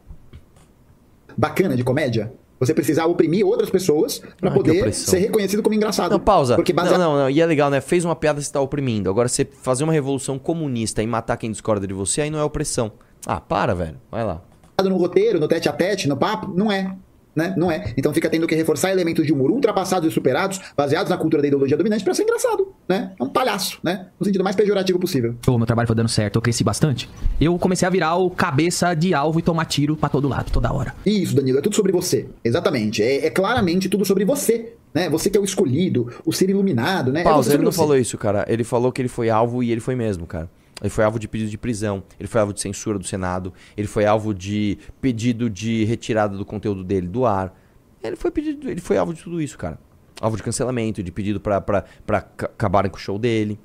[1.38, 2.34] Bacana de comédia.
[2.60, 6.12] Você precisar oprimir outras pessoas pra que poder ser reconhecido como engraçado.
[6.12, 6.56] Não, pausa.
[6.56, 7.30] Porque Não, baseado não, não.
[7.30, 7.82] E é legal, né?
[7.82, 9.10] Fez uma piada, você tá oprimindo.
[9.10, 12.44] Agora, você fazer uma revolução comunista e matar quem discorda de você, aí não é
[12.44, 12.92] opressão.
[13.26, 14.00] Ah, para, velho.
[14.10, 14.42] Vai lá.
[14.84, 16.96] no roteiro, no tete a tete, no papo, não é.
[17.36, 17.54] Né?
[17.58, 17.94] Não é.
[17.98, 21.48] Então fica tendo que reforçar elementos de humor ultrapassados e superados, baseados na cultura da
[21.48, 23.14] ideologia dominante, pra ser engraçado, né?
[23.20, 24.08] É um palhaço, né?
[24.20, 25.36] No sentido mais pejorativo possível.
[25.48, 27.10] o meu trabalho foi dando certo, eu cresci bastante.
[27.42, 30.72] Eu comecei a virar o cabeça de alvo e tomar tiro pra todo lado, toda
[30.72, 30.94] hora.
[31.06, 32.28] Isso, Danilo, é tudo sobre você.
[32.44, 33.02] Exatamente.
[33.02, 34.74] É, é claramente tudo sobre você.
[34.94, 35.10] Né?
[35.10, 37.22] Você que é o escolhido, o ser iluminado, né?
[37.22, 37.78] É você Pausa, ele sobre não você.
[37.80, 38.46] falou isso, cara.
[38.48, 40.48] Ele falou que ele foi alvo e ele foi mesmo, cara.
[40.84, 43.88] Ele foi alvo de pedido de prisão, ele foi alvo de censura do Senado, ele
[43.88, 47.58] foi alvo de pedido de retirada do conteúdo dele do ar.
[48.04, 49.80] Ele foi pedido, ele foi alvo de tudo isso, cara.
[50.20, 53.58] Alvo de cancelamento, de pedido ca- acabarem com o show dele.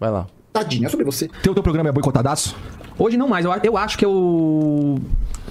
[0.00, 0.26] Vai lá.
[0.52, 1.28] Tadinho, é sobre você.
[1.42, 2.56] Teu, teu programa é boicotadaço?
[2.98, 4.98] Hoje não mais, eu, eu acho que eu.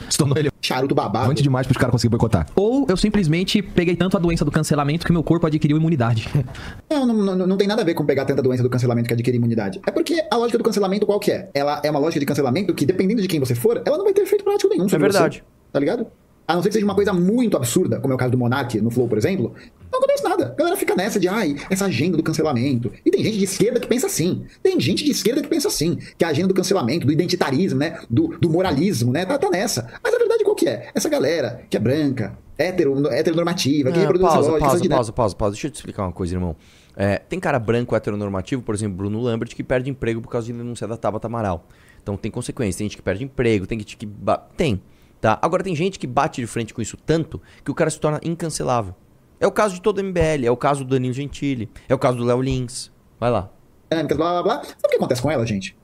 [0.09, 1.29] Se tornou ele Charuto babado.
[1.31, 2.45] antes demais pros caras conseguirem boicotar.
[2.55, 6.29] Ou eu simplesmente peguei tanto a doença do cancelamento que meu corpo adquiriu imunidade.
[6.89, 9.13] Não, não, não, não tem nada a ver com pegar tanta doença do cancelamento que
[9.13, 9.79] adquire imunidade.
[9.85, 11.49] É porque a lógica do cancelamento qual que é?
[11.53, 14.13] Ela é uma lógica de cancelamento que, dependendo de quem você for, ela não vai
[14.13, 15.37] ter efeito prático nenhum sobre É verdade.
[15.37, 15.43] você.
[15.71, 16.07] Tá ligado?
[16.47, 18.79] A não ser que seja uma coisa muito absurda, como é o caso do Monark
[18.81, 19.53] no Flow, por exemplo,
[19.91, 20.51] não acontece nada.
[20.53, 22.91] A galera fica nessa de, ai, essa agenda do cancelamento.
[23.05, 24.45] E tem gente de esquerda que pensa assim.
[24.61, 25.97] Tem gente de esquerda que pensa assim.
[26.17, 27.99] Que a agenda do cancelamento, do identitarismo, né?
[28.09, 29.25] Do, do moralismo, né?
[29.25, 29.87] Tá, tá nessa.
[30.03, 30.89] Mas a verdade qual que é?
[30.93, 34.95] Essa galera que é branca, hétero, heteronormativa, que Ah, reproduz pausa, lógica, pausa, dinâmica.
[34.95, 35.53] pausa, pausa, pausa.
[35.53, 36.55] Deixa eu te explicar uma coisa, irmão.
[36.95, 40.53] É, tem cara branco heteronormativo, por exemplo, Bruno Lambert, que perde emprego por causa de
[40.53, 41.67] denúncia da Tabata Amaral.
[42.01, 42.79] Então tem consequência.
[42.79, 44.07] Tem gente que perde emprego, tem gente que.
[44.55, 44.81] Tem.
[45.19, 45.37] Tá?
[45.41, 48.19] Agora tem gente que bate de frente com isso tanto que o cara se torna
[48.23, 48.95] incancelável.
[49.39, 51.99] É o caso de todo o MBL, é o caso do Danilo Gentili, é o
[51.99, 52.91] caso do Léo Lins.
[53.19, 53.49] Vai lá.
[53.91, 54.63] dinâmicas, blá blá blá.
[54.63, 55.75] Sabe o que acontece com elas, gente?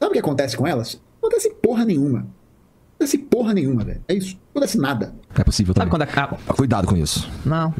[0.00, 1.00] Sabe o que acontece com elas?
[1.20, 2.20] Não acontece porra nenhuma.
[2.20, 2.26] Não
[3.06, 4.02] acontece porra nenhuma, velho.
[4.08, 4.34] É isso.
[4.34, 5.14] Não acontece nada.
[5.34, 6.06] É possível Sabe também.
[6.06, 6.50] quando a.
[6.50, 7.30] a- Cuidado com isso.
[7.44, 7.72] Não.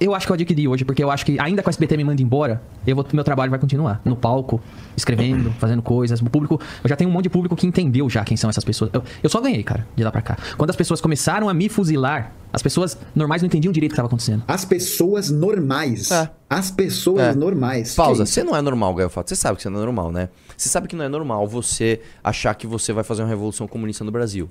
[0.00, 2.04] Eu acho que eu adquiri hoje, porque eu acho que ainda com o SBT me
[2.04, 4.00] manda embora, eu vou, meu trabalho vai continuar.
[4.04, 4.60] No palco,
[4.96, 6.20] escrevendo, fazendo coisas.
[6.20, 6.60] O público.
[6.82, 8.90] Eu já tenho um monte de público que entendeu já quem são essas pessoas.
[8.92, 10.36] Eu, eu só ganhei, cara, de lá pra cá.
[10.56, 13.94] Quando as pessoas começaram a me fuzilar, as pessoas normais não entendiam direito o que
[13.94, 14.42] estava acontecendo.
[14.48, 16.10] As pessoas normais.
[16.10, 16.30] É.
[16.48, 17.34] As pessoas É.
[17.34, 17.94] normais.
[17.94, 18.24] Pausa.
[18.24, 19.28] Você não é normal, Gael Fato.
[19.28, 20.28] Você sabe que você não é normal, né?
[20.56, 24.02] Você sabe que não é normal você achar que você vai fazer uma revolução comunista
[24.04, 24.48] no Brasil.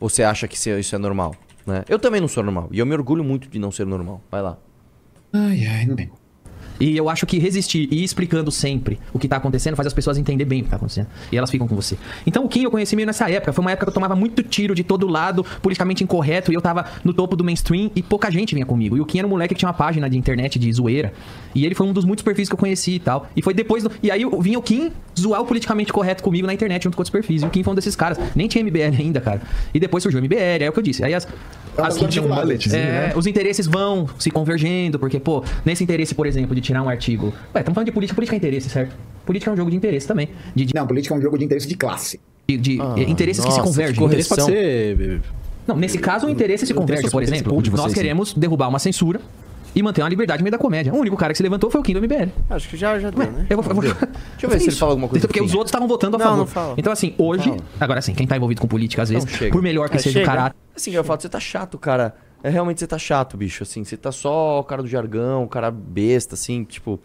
[0.00, 1.34] Você acha que isso é normal,
[1.68, 1.84] né?
[1.88, 2.68] Eu também não sou normal.
[2.72, 4.20] E eu me orgulho muito de não ser normal.
[4.30, 4.56] Vai lá.
[5.32, 6.10] Ai, ai, não tem.
[6.80, 9.92] E eu acho que resistir e ir explicando sempre o que tá acontecendo faz as
[9.92, 11.08] pessoas entender bem o que tá acontecendo.
[11.30, 11.96] E elas ficam com você.
[12.26, 13.52] Então o Kim eu conheci meio nessa época.
[13.52, 16.60] Foi uma época que eu tomava muito tiro de todo lado, politicamente incorreto, e eu
[16.60, 18.96] tava no topo do mainstream e pouca gente vinha comigo.
[18.96, 21.12] E o Kim era um moleque que tinha uma página de internet de zoeira.
[21.54, 23.28] E ele foi um dos muitos perfis que eu conheci e tal.
[23.36, 23.90] E foi depois do...
[24.02, 27.12] E aí vinha o Kim zoar o politicamente correto comigo na internet junto com outros
[27.12, 27.42] perfis.
[27.42, 28.18] E o Kim foi um desses caras.
[28.34, 29.42] Nem tinha MBL ainda, cara.
[29.72, 31.04] E depois surgiu o MBL, é o que eu disse.
[31.04, 31.26] Aí as.
[31.78, 32.42] Elas as- continuam lá,
[32.74, 36.88] é, os interesses vão se convergendo, porque, pô, nesse interesse, por exemplo, de tirar um
[36.88, 37.26] artigo.
[37.54, 38.96] Ué, estamos falando de política, política é interesse, certo?
[39.24, 40.28] Política é um jogo de interesse também.
[40.56, 42.18] De, de, Não, política é um jogo de interesse de classe.
[42.48, 43.94] de- de, Ah, interesses que se nossa, convergem.
[43.96, 45.20] que Interesse pode ser.
[45.68, 47.62] Não, nesse caso, o interesse se converge, por exemplo.
[47.76, 49.20] Nós queremos derrubar uma censura
[49.74, 50.92] e manter uma liberdade no meio da comédia.
[50.92, 52.30] O único cara que se levantou foi o Kim do MBL.
[52.50, 53.46] Acho que já, já deu, né?
[53.48, 53.82] Eu vou, eu vou...
[53.84, 54.06] Deixa
[54.42, 56.24] eu ver se ele fala alguma coisa Então, porque os outros estavam votando a Não,
[56.26, 56.38] favor.
[56.38, 56.74] não fala.
[56.76, 57.44] Então, assim, hoje.
[57.50, 57.62] Fala.
[57.80, 60.20] Agora, assim, quem tá envolvido com política, às vezes, Não, por melhor que É, seja
[60.20, 60.24] chega.
[60.24, 60.56] o caráter.
[60.74, 62.14] Assim, eu falo, você tá chato, cara.
[62.42, 63.62] É realmente você tá chato, bicho.
[63.62, 67.00] Assim, você tá só o cara do jargão, o cara besta, assim, tipo.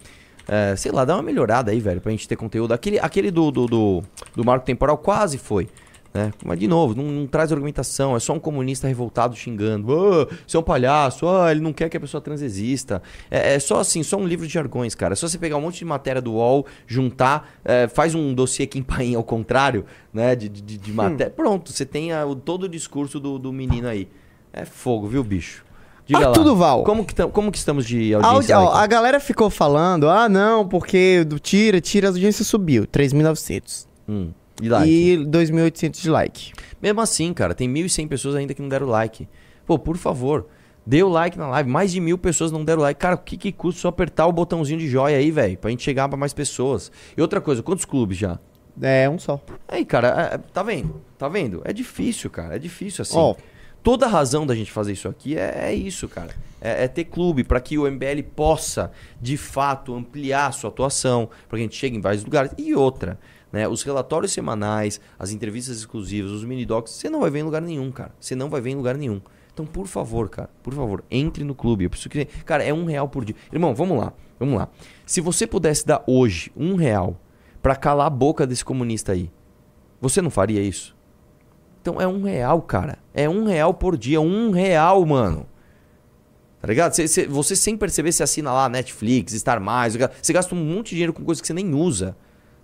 [0.48, 2.72] é, sei lá, dá uma melhorada aí, velho, pra gente ter conteúdo.
[2.74, 4.04] Aquele, aquele do, do, do,
[4.36, 5.68] do marco temporal quase foi.
[6.14, 6.32] Né?
[6.46, 8.16] Mas, de novo, não, não traz argumentação.
[8.16, 9.92] É só um comunista revoltado xingando.
[9.92, 11.28] Ah, você é um palhaço.
[11.28, 13.02] Ah, ele não quer que a pessoa trans exista.
[13.32, 15.14] É, é só assim, só um livro de jargões, cara.
[15.14, 18.68] É só você pegar um monte de matéria do UOL, juntar, é, faz um dossiê
[18.68, 20.36] Kim Paim ao contrário, né?
[20.36, 21.32] De, de, de matéria.
[21.32, 24.08] Pronto, você tem a- o- todo o discurso do, do menino aí.
[24.52, 25.66] É fogo, viu, bicho?
[26.06, 26.46] Diga Arthur lá.
[26.46, 26.84] Duval.
[26.84, 28.56] Como que, como que estamos de audiência?
[28.56, 33.88] audi- a galera ficou falando, ah, não, porque do tira, tira, a audiência subiu, 3.900.
[34.08, 34.30] Hum,
[34.62, 34.90] e like?
[34.92, 36.54] E 2.800 de like.
[36.82, 39.28] Mesmo assim, cara, tem 1.100 pessoas ainda que não deram like.
[39.66, 40.48] Pô, por favor,
[40.86, 41.70] dê o like na live.
[41.70, 43.00] Mais de mil pessoas não deram like.
[43.00, 45.58] Cara, o que, que custa só apertar o botãozinho de joia aí, velho?
[45.58, 46.92] Pra gente chegar pra mais pessoas.
[47.18, 48.40] E outra coisa, quantos clubes já?
[48.82, 49.40] É, um só.
[49.68, 51.02] Aí, cara, é- é- tá vendo?
[51.18, 51.62] Tá vendo?
[51.64, 52.56] É difícil, cara.
[52.56, 53.18] É difícil assim.
[53.18, 53.36] Ó.
[53.84, 56.34] Toda a razão da gente fazer isso aqui é, é isso, cara.
[56.62, 58.92] É, é ter clube para que o MBL possa,
[59.22, 62.52] de fato, ampliar sua atuação, para que a gente chegue em vários lugares.
[62.58, 63.20] E outra,
[63.54, 63.68] né?
[63.68, 67.62] Os relatórios semanais, as entrevistas exclusivas, os mini docs, você não vai ver em lugar
[67.62, 68.12] nenhum, cara.
[68.20, 69.22] Você não vai ver em lugar nenhum.
[69.54, 71.84] Então, por favor, cara, por favor, entre no clube.
[71.84, 72.26] Eu preciso que.
[72.26, 73.36] Cara, é um real por dia.
[73.52, 74.68] Irmão, vamos lá, vamos lá.
[75.06, 77.16] Se você pudesse dar hoje um real
[77.62, 79.32] para calar a boca desse comunista aí,
[80.02, 80.96] você não faria isso?
[81.82, 82.98] Então é um real, cara.
[83.14, 84.20] É um real por dia.
[84.20, 85.46] Um real, mano.
[86.60, 86.94] Tá ligado?
[86.94, 89.96] Cê- cê- você sem perceber, você assina lá Netflix, Star Mais.
[90.22, 92.16] Você gasta um monte de dinheiro com coisa que você nem usa.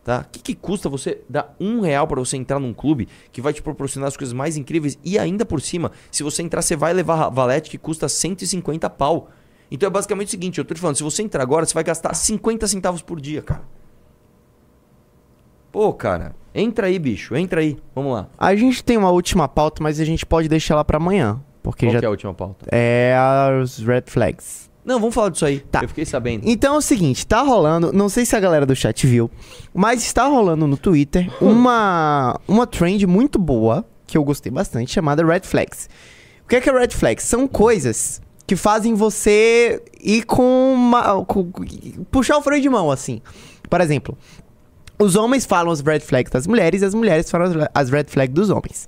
[0.10, 0.22] Tá?
[0.22, 3.53] O que, que custa você dar um real pra você entrar num clube que vai
[3.53, 4.97] te proporcionar as coisas mais incríveis?
[5.03, 8.89] E ainda por cima, se você entrar, você vai levar a valete que custa 150
[8.89, 9.30] pau.
[9.70, 11.84] Então é basicamente o seguinte, eu tô te falando, se você entrar agora, você vai
[11.84, 13.62] gastar 50 centavos por dia, cara.
[15.72, 17.78] Pô, cara, entra aí, bicho, entra aí.
[17.93, 18.30] Vamos lá.
[18.36, 21.39] A gente tem uma última pauta, mas a gente pode deixar ela pra amanhã.
[21.62, 22.66] Porque Qual já que é a última pauta?
[22.72, 24.68] é as red flags.
[24.90, 25.60] Não, vamos falar disso aí.
[25.60, 25.82] Tá.
[25.84, 26.42] Eu fiquei sabendo.
[26.50, 29.30] Então é o seguinte, tá rolando, não sei se a galera do chat viu,
[29.72, 35.24] mas está rolando no Twitter uma, uma trend muito boa, que eu gostei bastante, chamada
[35.24, 35.88] Red Flags.
[36.44, 37.24] O que é que é Red Flags?
[37.24, 41.24] São coisas que fazem você ir com uma...
[41.24, 41.52] com-
[42.10, 43.22] puxar o freio de mão, assim.
[43.70, 44.18] Por exemplo,
[44.98, 48.06] os homens falam as red flags das mulheres e as mulheres falam as- as red
[48.08, 48.88] flags dos homens.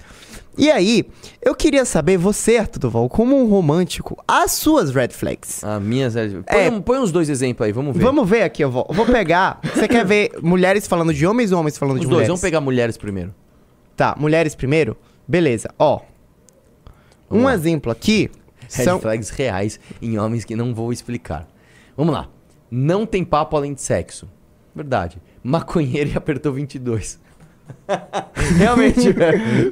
[0.58, 1.06] E aí,
[1.41, 5.64] eu queria saber, você, Arthur Duval, como um romântico, as suas red flags.
[5.64, 6.10] A minha.
[6.12, 6.70] Põe, É.
[6.70, 8.04] um- põe uns dois exemplos aí, vamos ver.
[8.04, 9.60] Vamos ver aqui, eu vou, vou pegar.
[9.74, 12.28] Você quer ver mulheres falando de homens ou homens falando Os de dois, mulheres?
[12.28, 13.34] vamos pegar mulheres primeiro.
[13.95, 14.97] Tá, mulheres primeiro?
[15.28, 16.02] Beleza, ó.
[17.30, 17.54] Vamos um lá.
[17.54, 18.30] exemplo aqui
[18.74, 18.99] Red são...
[18.99, 21.47] flags reais em homens que não vou explicar.
[21.95, 22.28] Vamos lá.
[22.70, 24.28] Não tem papo além de sexo.
[24.76, 25.22] Verdade.
[25.43, 27.20] Maconheiro e apertou 22.
[28.57, 29.41] Realmente, velho.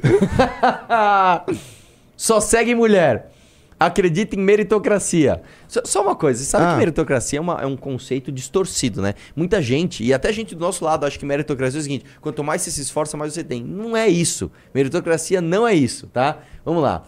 [2.16, 3.30] Só segue mulher.
[3.78, 5.40] Acredita em meritocracia.
[5.66, 6.72] Só, uma coisa, você sabe Ah.
[6.72, 9.14] que meritocracia é, uma- é um conceito distorcido, né?
[9.34, 12.44] Muita gente, e até gente do nosso lado, acha que meritocracia é o seguinte: quanto
[12.44, 13.64] mais você se esforça, mais você tem.
[13.64, 14.50] Não é isso.
[14.74, 16.40] Meritocracia não é isso, tá?
[16.62, 17.04] Vamos lá.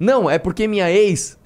[0.00, 1.38] Não, é porque minha ex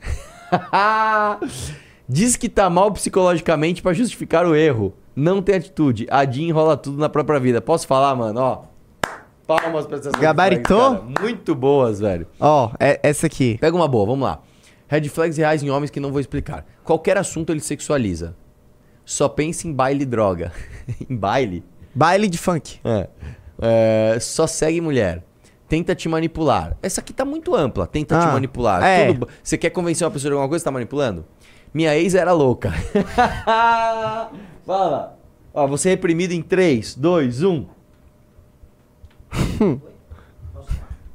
[2.09, 4.95] diz que tá mal psicologicamente pra justificar o erro.
[5.15, 6.07] Não tem atitude.
[6.11, 7.61] A Jean enrola tudo na própria vida.
[7.61, 8.41] Posso falar, mano?
[8.41, 8.63] Ó.
[9.47, 10.97] Palmas pra essas Gabaritou?
[10.97, 11.21] flags.
[11.23, 12.27] Muito boas, velho.
[12.41, 13.59] Ó, é- essa aqui.
[13.59, 14.41] Pega uma boa, vamos lá.
[14.89, 16.65] Red flags reais em homens que não vou explicar.
[16.85, 18.35] Qualquer assunto ele sexualiza.
[19.05, 20.53] Só pensa em baile e droga.
[21.11, 21.65] em baile?
[21.95, 22.79] Baile de funk.
[22.85, 23.09] É.
[23.61, 25.25] É, Só segue mulher.
[25.69, 26.77] Tenta te manipular.
[26.83, 27.87] Essa aqui tá muito ampla.
[27.87, 28.83] Tenta te Ah, manipular.
[28.83, 29.13] é.
[29.13, 31.25] Tudo- Você quer convencer uma pessoa de alguma coisa, tá manipulando?
[31.75, 32.73] Minha ex era louca.
[34.67, 35.19] Fala.
[35.55, 37.67] Ó, você é reprimido em 3, 2, 1.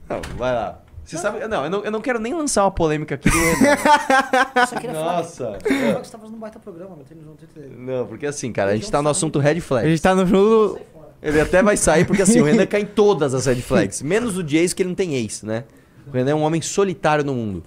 [0.10, 0.80] Não, vai lá.
[1.04, 1.40] Você sabe.
[1.48, 4.94] Não eu, não, eu não quero nem lançar uma polêmica aqui do falar.
[4.94, 5.46] Nossa.
[5.46, 8.52] Falar que você tá fazendo um baita programa, não tem, não tem Não, porque assim,
[8.52, 9.90] cara, a gente tá no assunto red A flag.
[9.90, 10.80] gente tá no jogo.
[11.22, 14.02] Ele até vai sair, porque assim, o Renan cai em todas as red flags.
[14.02, 15.64] Menos o de ex, que ele não tem ex, né?
[16.06, 17.64] O Renan é um homem solitário no mundo.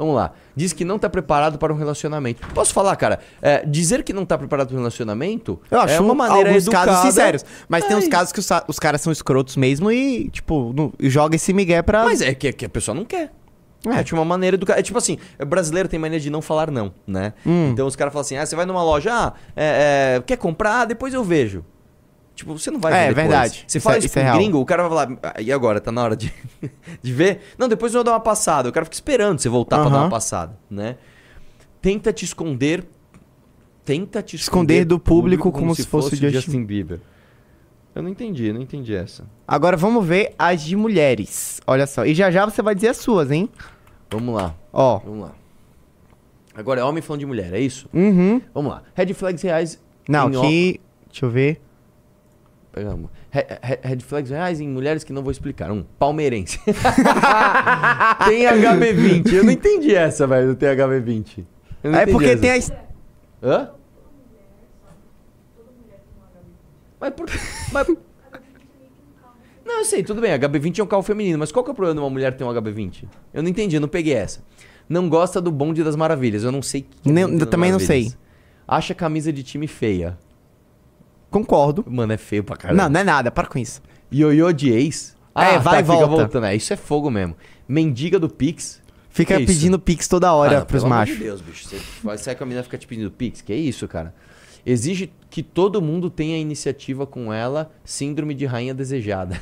[0.00, 0.32] Vamos lá.
[0.56, 2.40] Diz que não tá preparado para um relacionamento.
[2.54, 3.20] Posso falar, cara?
[3.42, 6.62] É, dizer que não tá preparado para um relacionamento Eu acho é uma maneira alguns
[6.62, 6.86] educada.
[6.90, 7.44] casos sinceros.
[7.68, 11.10] Mas tem É uns casos que os, os caras são escrotos mesmo e, tipo, e
[11.10, 12.04] joga esse migué pra.
[12.04, 13.30] Mas é que, que a pessoa não quer.
[13.86, 14.80] É, de uma maneira educada.
[14.80, 17.34] É tipo assim, brasileiro tem mania de não falar não, né?
[17.44, 17.68] Hum.
[17.70, 20.86] Então os caras falam assim: ah, você vai numa loja, ah, é, é, quer comprar?
[20.86, 21.62] Depois eu vejo.
[22.40, 23.26] Tipo, você não vai É, ver depois.
[23.28, 23.64] verdade.
[23.66, 25.78] Você Isso fala é- isso, é gringo, o cara vai falar, "Ah, e agora?
[25.80, 26.32] Tá na hora de,
[27.02, 27.40] de ver?
[27.58, 28.68] Não, depois eu vou dar uma passada.
[28.68, 30.96] O cara fica esperando você voltar pra dar uma passada, né?
[31.82, 32.84] Tenta te esconder.
[33.84, 37.00] Tenta te Esconder do público como se fosse o Justin- Justin Bieber.
[37.94, 39.24] Eu não entendi, não entendi essa.
[39.46, 41.60] Agora vamos ver as de mulheres.
[41.66, 42.06] Olha só.
[42.06, 43.48] E já já você vai dizer as suas, hein?
[44.10, 44.54] Vamos lá.
[44.72, 44.98] Ó.
[45.00, 45.32] Vamos lá.
[46.54, 47.88] Agora é homem falando de mulher, é isso?
[47.92, 48.40] Uhum.
[48.54, 48.82] Vamos lá.
[48.94, 49.82] Red flags reais.
[50.08, 50.80] Não, ho- aqui.
[51.10, 51.60] Deixa eu ver.
[52.72, 53.10] Pegamos.
[53.30, 55.70] Re- re- Red flags reais em mulheres que não vou explicar.
[55.72, 56.58] Um, palmeirense.
[58.26, 59.32] tem HB20.
[59.32, 61.44] Eu não entendi essa, velho, do THB20.
[61.82, 62.40] Eu não É porque essa.
[62.40, 62.72] tem as.
[63.42, 63.70] Hã?
[67.00, 67.26] Mas por.
[67.72, 67.86] Mas...
[69.64, 70.32] Não, eu sei, tudo bem.
[70.32, 72.42] HB20 é um carro feminino, mas qual que é o problema de uma mulher ter
[72.42, 73.04] um HB20?
[73.32, 74.40] Eu não entendi, eu não peguei essa.
[74.88, 76.42] Não gosta do bonde das maravilhas.
[76.42, 76.82] Eu não sei.
[77.02, 78.10] que é bonde das também não maravilhas.
[78.12, 78.18] sei.
[78.66, 80.18] Acha camisa de time feia.
[81.30, 81.84] Concordo.
[81.88, 82.82] Mano, é feio pra caramba.
[82.84, 83.30] Não, não é nada.
[83.30, 83.80] Para com isso.
[84.12, 85.16] Ioiô de ex?
[85.34, 86.06] É, vai e fica volta.
[86.08, 86.44] voltando.
[86.46, 87.36] É, isso é fogo mesmo.
[87.68, 88.80] Mendiga do Pix.
[89.12, 89.52] Fica Que isso?
[89.52, 91.16] pedindo pix toda hora Ah, não, pros machos.
[91.16, 91.66] de Deus, bicho.
[91.68, 93.40] Você vai sair com a menina e fica te pedindo Pix.
[93.42, 94.14] Que isso, cara?
[94.64, 99.40] Exige que todo mundo tenha iniciativa com ela, síndrome de rainha desejada.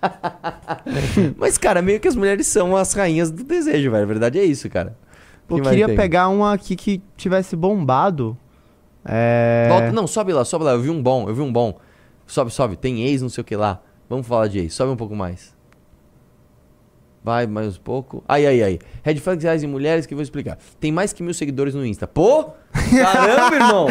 [1.36, 4.02] Mas, cara, meio que as mulheres são as rainhas do desejo, velho.
[4.02, 4.96] A verdade é isso, cara.
[5.48, 8.36] Eu queria pegar uma aqui que tivesse bombado.
[9.04, 9.66] É.
[9.68, 10.72] Volta- não, sobe lá, sobe lá.
[10.72, 11.78] Eu vi um bom, eu vi um bom.
[12.26, 12.76] Sobe, sobe.
[12.76, 13.80] Tem ex, não sei o que lá.
[14.08, 14.74] Vamos falar de ex.
[14.74, 15.56] Sobe um pouco mais.
[17.24, 18.22] Vai mais um pouco.
[18.28, 18.78] Aí, aí, aí.
[19.02, 20.56] Red flags reais em mulheres que eu vou explicar.
[20.80, 22.06] Tem mais que mil seguidores no Insta.
[22.06, 22.50] Pô!
[22.90, 23.86] Caramba, irmão!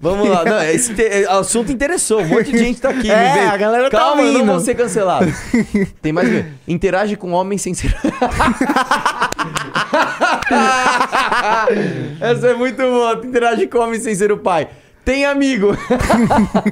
[0.00, 0.44] Vamos lá.
[0.44, 2.20] Não, esse te- é, assunto interessou.
[2.20, 3.08] Um monte de gente tá aqui.
[3.12, 4.50] É, a galera tá Calma, eu não ouvindo.
[4.52, 5.26] vou ser cancelado.
[6.02, 6.44] Tem mais que...
[6.66, 7.94] Interage com homens sem ser...
[12.20, 13.20] Essa é muito boa.
[13.24, 14.68] Interage com homens sem ser o pai.
[15.04, 15.68] Tem amigo.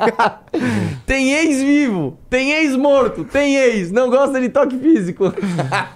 [1.04, 2.18] tem ex vivo.
[2.30, 3.24] Tem ex morto.
[3.24, 3.90] Tem ex.
[3.92, 5.24] Não gosta de toque físico.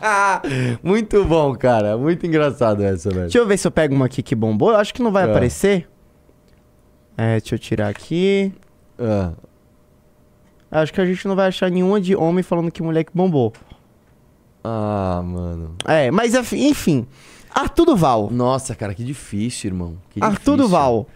[0.83, 1.97] muito bom, cara.
[1.97, 3.23] Muito engraçado essa, velho.
[3.23, 4.71] Deixa eu ver se eu pego uma aqui que bombou.
[4.71, 5.31] Eu acho que não vai É.
[5.31, 5.89] aparecer.
[7.17, 8.53] É, deixa eu tirar aqui.
[8.99, 9.33] Ah,
[10.71, 13.53] Acho que a gente não vai achar nenhuma de homem falando que moleque bombou.
[14.63, 15.75] Ah, mano.
[15.87, 17.07] É, mas enfim.
[17.59, 18.29] Arthur Duval.
[18.31, 19.97] Nossa, cara, que difícil, irmão.
[20.11, 20.57] Que Arthur difícil.
[20.57, 21.07] Duval.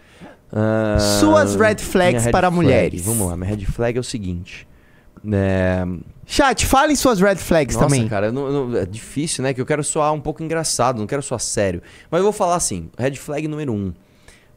[0.53, 2.55] Ah, Suas red flags red para flag.
[2.57, 3.03] mulheres.
[3.05, 4.67] Vamos lá, minha red flag é o seguinte.
[5.33, 5.85] É,
[6.27, 8.09] Chat, falem suas red flags Nossa, também.
[8.09, 9.53] cara, não- não- é difícil, né?
[9.53, 11.83] Que eu quero soar um pouco engraçado, não quero soar sério.
[12.11, 13.93] Mas eu vou falar assim: red flag número um.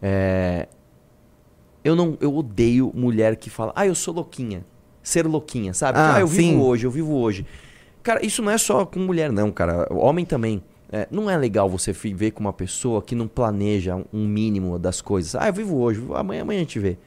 [0.02, 0.68] É,
[1.84, 4.66] eu não, eu odeio mulher que fala, ah, eu sou louquinha.
[5.02, 6.00] Ser louquinha, sabe?
[6.00, 6.58] Ah, Ah, eu vivo sim.
[6.62, 7.46] hoje, eu vivo hoje.
[8.02, 9.86] Cara, isso não é só com mulher, não, cara.
[9.92, 10.64] Homem também.
[10.96, 15.02] É, não é legal você viver com uma pessoa que não planeja um mínimo das
[15.02, 15.34] coisas.
[15.34, 16.98] Ah, eu vivo hoje, amanhã, amanhã a gente vê.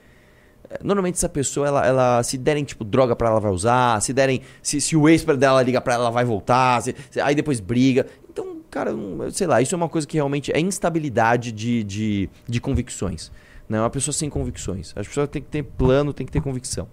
[0.68, 4.02] É, Normalmente essa pessoa, ela, ela se derem, tipo, droga pra ela, vai usar.
[4.02, 4.40] Se derem.
[4.60, 6.82] Se, se o ex dela liga pra ela, ela vai voltar.
[6.82, 8.06] se- se- aí depois briga.
[8.28, 12.28] Então, cara, não- sei lá, isso é uma coisa que realmente é instabilidade de, de,
[12.48, 13.30] de convicções.
[13.68, 13.78] Né?
[13.78, 14.92] Uma pessoa sem convicções.
[14.96, 16.88] As pessoas têm que ter plano, tem que ter convicção.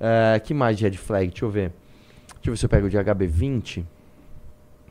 [0.00, 1.28] É, que mais de red flag?
[1.30, 1.70] Deixa eu ver.
[2.34, 3.84] Deixa eu ver se eu pego o de HB20.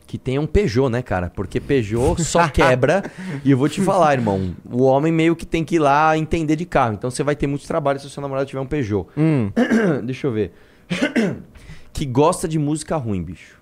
[0.08, 1.32] Que tem um Peugeot, né, cara?
[1.34, 3.04] Porque Peugeot só quebra.
[3.44, 4.56] e eu vou te falar, irmão.
[4.72, 6.94] O homem meio que tem que ir lá entender de carro.
[6.94, 9.08] Então você vai ter muito trabalho se o seu namorado tiver um Peugeot.
[9.18, 9.52] Hum.
[10.06, 10.54] Deixa eu ver.
[11.92, 13.56] que gosta de música ruim, bicho.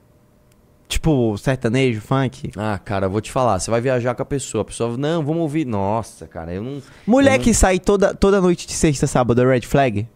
[0.88, 2.52] Tipo, sertanejo, funk.
[2.56, 3.58] Ah, cara, eu vou te falar.
[3.60, 4.62] Você vai viajar com a pessoa.
[4.62, 5.66] A pessoa, não, vamos ouvir.
[5.66, 6.82] Nossa, cara, eu não.
[7.08, 10.08] Mulher eu não- que sai toda, toda noite de sexta, sábado, é red flag?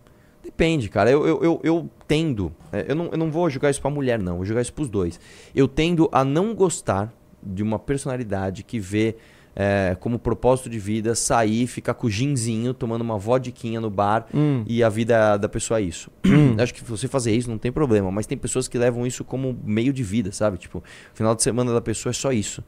[0.47, 1.11] Depende, cara.
[1.11, 2.51] Eu, eu, eu, eu tendo.
[2.71, 4.37] é, Eu não, eu não vou jogar isso pra mulher, não.
[4.37, 5.19] Vou jogar isso pros dois.
[5.53, 9.15] Eu tendo a não gostar de uma personalidade que vê
[9.55, 14.25] é, como propósito de vida sair, ficar com o ginzinho, tomando uma vodquinha no bar
[14.33, 14.63] Hum.
[14.67, 16.09] e a vida da pessoa é isso.
[16.61, 19.57] Acho que você fazer isso não tem problema, mas tem pessoas que levam isso como
[19.63, 20.57] meio de vida, sabe?
[20.57, 20.83] Tipo,
[21.13, 22.63] final de semana da pessoa é só isso.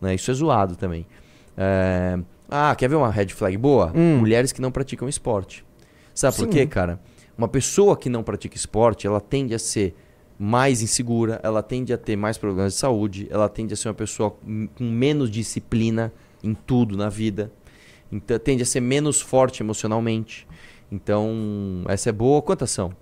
[0.00, 0.14] Né?
[0.14, 1.06] Isso é zoado também.
[1.56, 2.18] É,
[2.48, 3.90] Ah, quer ver uma red flag boa?
[3.94, 4.18] Hum.
[4.18, 5.64] Mulheres que não praticam esporte.
[6.14, 6.50] Sabe por Sim.
[6.50, 7.00] quê, cara?
[7.36, 9.94] Uma pessoa que não pratica esporte, ela tende a ser
[10.38, 13.94] mais insegura, ela tende a ter mais problemas de saúde, ela tende a ser uma
[13.94, 16.12] pessoa com menos disciplina
[16.42, 17.50] em tudo na vida,
[18.12, 20.46] então tende a ser menos forte emocionalmente.
[20.92, 22.40] Então, essa é boa.
[22.42, 22.92] Quantas são?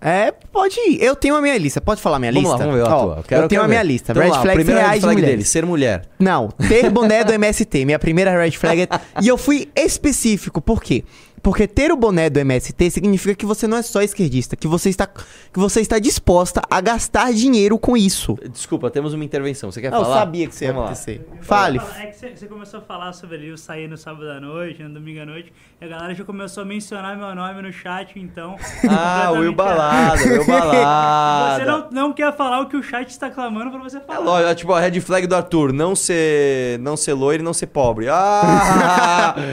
[0.00, 1.02] É, pode ir.
[1.02, 1.80] Eu tenho a minha lista.
[1.80, 2.66] Pode falar a minha Vamos lá, lista?
[2.70, 3.22] vamos ver a Ó, tua.
[3.22, 3.86] Quero- eu tenho quero a minha ver.
[3.86, 4.12] lista.
[4.12, 5.36] Então, red lá, flags primeira red reais de flag mulheres.
[5.36, 6.08] dele, ser mulher.
[6.18, 8.82] Não, ter boné do MST, minha primeira red flag.
[8.82, 8.88] é-
[9.22, 11.04] e eu fui específico, por quê?
[11.44, 14.88] Porque ter o boné do MST significa que você não é só esquerdista, que você
[14.88, 18.36] está, que você está disposta a gastar dinheiro com isso.
[18.50, 19.70] Desculpa, temos uma intervenção.
[19.70, 20.20] Você quer Eu falar?
[20.20, 21.28] sabia que isso ia acontecer.
[21.42, 21.78] Fale.
[22.00, 24.82] É que você- você começou a falar sobre ali o sair no sábado à noite,
[24.82, 28.18] no domingo à noite, e a galera já começou a mencionar meu nome no chat,
[28.18, 28.56] então.
[28.88, 30.46] Ah, o Will Balada, Will.
[30.46, 31.58] Balada.
[31.64, 34.20] Você não, não quer falar o que o chat está clamando pra você É falar.
[34.20, 37.52] lógico, é tipo a red flag do Arthur, não ser, não ser loiro e não
[37.52, 38.06] ser pobre.
[38.08, 39.34] Ah!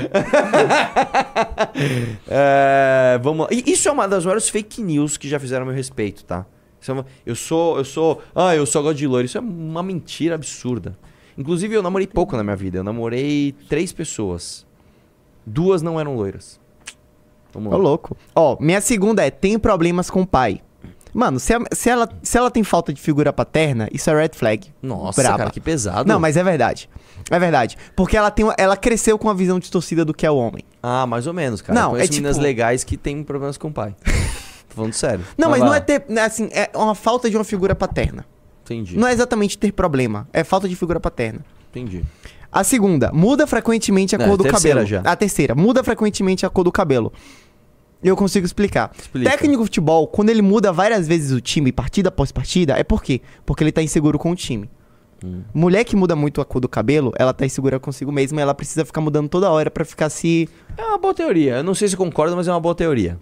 [2.27, 3.49] É, vamos lá.
[3.65, 6.45] Isso é uma das maiores fake news que já fizeram a meu respeito, tá?
[6.88, 9.25] É uma- eu sou, eu sou, ah, eu só gosto de loiro.
[9.25, 10.97] Isso é uma mentira absurda.
[11.38, 12.79] Inclusive eu namorei pouco na minha vida.
[12.79, 14.65] Eu namorei três pessoas.
[15.45, 16.59] Duas não eram loiras.
[17.53, 17.82] Vamos Ô, lá.
[17.84, 18.17] louco.
[18.36, 20.61] Ó, minha segunda é: tem problemas com o pai.
[21.14, 24.30] Mano, se, a- se ela, se ela tem falta de figura paterna, isso é red
[24.34, 24.72] flag.
[24.82, 25.38] Nossa, Braba.
[25.38, 26.07] cara, que pesado.
[26.07, 26.89] Não, mas é verdade.
[27.30, 27.78] É verdade.
[27.95, 30.64] Porque ela, tem, ela cresceu com a visão distorcida do que é o homem.
[30.82, 31.78] Ah, mais ou menos, cara.
[31.80, 33.93] Não, eu conheço é tipo- meninas legais que têm problemas com o pai.
[34.70, 35.24] Tô falando sério.
[35.38, 36.05] Não, mas, vai não é ter.
[36.07, 38.26] né, Assim, é uma falta de uma figura paterna.
[38.64, 38.97] Entendi.
[38.97, 41.41] Não é exatamente ter problema, é falta de figura paterna.
[41.70, 42.03] Entendi.
[42.49, 45.03] A segunda, muda frequentemente a É, cor do terceira cabelo.
[45.03, 45.09] já.
[45.12, 47.12] A terceira, muda frequentemente a cor do cabelo.
[48.04, 48.91] Eu consigo explicar.
[48.97, 49.30] Explica.
[49.30, 53.04] Técnico de futebol, quando ele muda várias vezes o time, partida após partida, é por
[53.04, 53.22] quê?
[53.45, 54.70] Porque ele tá inseguro com o time.
[55.24, 55.41] Hum.
[55.54, 58.56] Mulher que muda muito a cor do cabelo, ela tá insegura consigo mesma e ela
[58.56, 60.49] precisa ficar mudando toda hora pra ficar se.
[60.76, 61.58] É uma boa teoria.
[61.58, 63.20] Eu não sei se concordo, mas é uma boa teoria.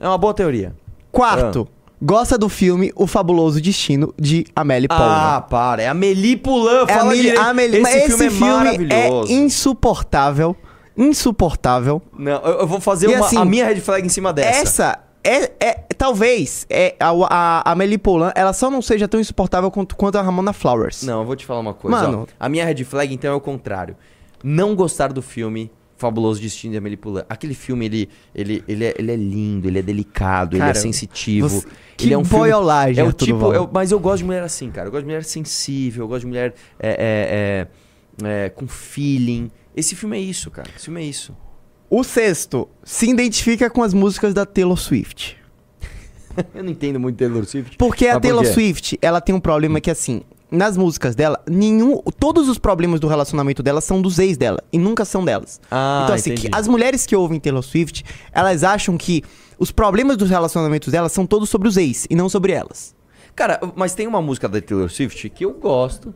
[0.00, 0.74] É uma boa teoria.
[1.12, 1.94] Quarto, Ah.
[2.02, 5.06] gosta do filme O Fabuloso Destino de Amélie Poulain.
[5.08, 5.82] Ah, para.
[5.84, 6.82] É Amelie Poulain.
[6.82, 7.36] É Fala Amélie-.
[7.36, 9.32] Amélie- mas Esse, filme é maravilhoso.
[9.32, 10.56] é insuportável.
[10.96, 12.00] Insuportável.
[12.16, 14.48] Não, eu, eu vou fazer E uma, assim, a minha red flag em cima dessa.
[14.62, 19.18] Essa é, é talvez é, a, a, a Amélie Poulain, ela só não seja tão
[19.18, 21.02] insuportável quanto, quanto a Ramona Flowers.
[21.02, 21.96] Não, eu vou te falar uma coisa.
[22.02, 22.28] Mano.
[22.30, 22.34] ó.
[22.38, 23.96] a minha red flag, então, é o contrário.
[24.42, 27.24] Não gostar do filme Fabuloso Destino de Amélie Poulain.
[27.28, 30.78] Aquele filme, ele, ele, ele, é, ele é lindo, ele é delicado, ele é Cara,
[30.78, 31.48] sensitivo.
[31.48, 32.40] você- ele que é um filme...
[32.44, 33.52] boiolagem, É o tipo...
[33.54, 34.88] Eu- mas eu gosto de mulher assim, cara.
[34.88, 37.66] Eu gosto de mulher sensível, eu gosto de mulher é,
[38.22, 39.50] é, é, é, com feeling.
[39.76, 40.70] Esse filme é isso, cara.
[40.74, 41.36] Esse filme é isso.
[41.88, 45.36] O sexto, se identifica com as músicas da Taylor Swift.
[46.54, 47.76] Eu não entendo muito Taylor Swift.
[47.76, 48.44] Porque a Taylor?
[48.44, 53.06] Swift, ela tem um problema que assim, nas músicas dela, nenhum, todos os problemas do
[53.06, 55.60] relacionamento dela são dos ex dela e nunca são delas.
[55.70, 59.22] Ah, então assim, que as mulheres que ouvem Taylor Swift, elas acham que
[59.58, 62.94] os problemas dos relacionamentos dela são todos sobre os ex e não sobre elas.
[63.34, 66.14] Cara, mas tem uma música da Taylor Swift que eu gosto.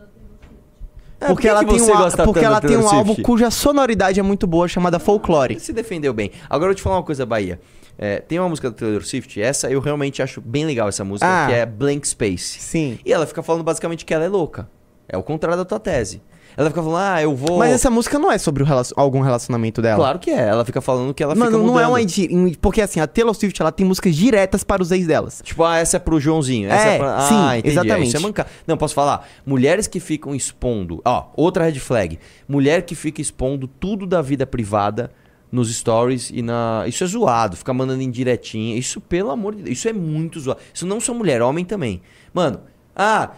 [1.20, 3.50] É, por porque que ela tem, você um, gosta porque ela tem um álbum cuja
[3.50, 5.52] sonoridade é muito boa, chamada Folklore.
[5.54, 6.30] Ele se defendeu bem.
[6.48, 7.60] Agora eu vou te falar uma coisa, Bahia.
[7.98, 11.26] É, tem uma música da Taylor Swift, essa eu realmente acho bem legal essa música,
[11.28, 11.46] Ah.
[11.48, 12.58] que é Blank Space.
[12.58, 12.98] Sim.
[13.04, 14.66] E ela fica falando basicamente que ela é louca.
[15.06, 16.22] É o contrário da tua tese.
[16.60, 17.58] Ela fica falando, ah, eu vou.
[17.58, 19.96] Mas essa música não é sobre relacion- algum relacionamento dela.
[19.96, 20.48] Claro que é.
[20.48, 21.84] Ela fica falando que ela Mano, fica não mudando.
[21.84, 22.00] é uma.
[22.02, 22.28] indi-
[22.60, 25.40] Porque assim, a Taylor Swift ela tem músicas diretas para os ex delas.
[25.42, 26.68] Tipo, ah, essa é pro Joãozinho.
[26.70, 27.20] Essa É, é, pra...
[27.22, 27.68] sim, ah, entendi.
[27.68, 28.08] É, exatamente.
[28.08, 28.46] Isso é mancar.
[28.66, 29.26] Não, posso falar.
[29.46, 31.00] Mulheres que ficam expondo.
[31.04, 32.18] Ó, outra red flag.
[32.46, 35.10] Mulher que fica expondo tudo da vida privada
[35.50, 36.84] nos stories e na.
[36.86, 37.56] Isso é zoado.
[37.56, 38.76] Ficar mandando indiretinha.
[38.78, 39.78] Isso, pelo amor de Deus.
[39.78, 40.60] Isso é muito zoado.
[40.74, 42.02] Isso não só mulher, homem também.
[42.34, 42.60] Mano,
[42.94, 43.30] ah.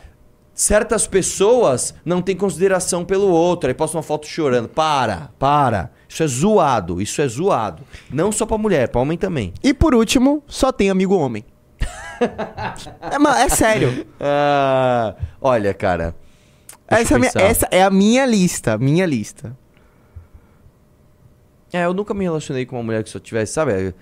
[0.63, 4.69] Certas pessoas não têm consideração pelo outro, aí posta uma foto chorando.
[4.69, 5.91] Para, para.
[6.09, 7.83] Isso é zoado, isso é zoado.
[8.09, 9.53] Não só pra mulher, pra homem também.
[9.61, 11.45] E por último, só tem amigo homem.
[12.21, 14.07] é, é sério.
[14.21, 16.15] Ah, olha, cara.
[16.87, 18.79] Essa é, minha, essa é a minha lista.
[18.79, 19.59] Minha lista.
[21.73, 23.93] É, eu nunca me relacionei com uma mulher que só tivesse, sabe?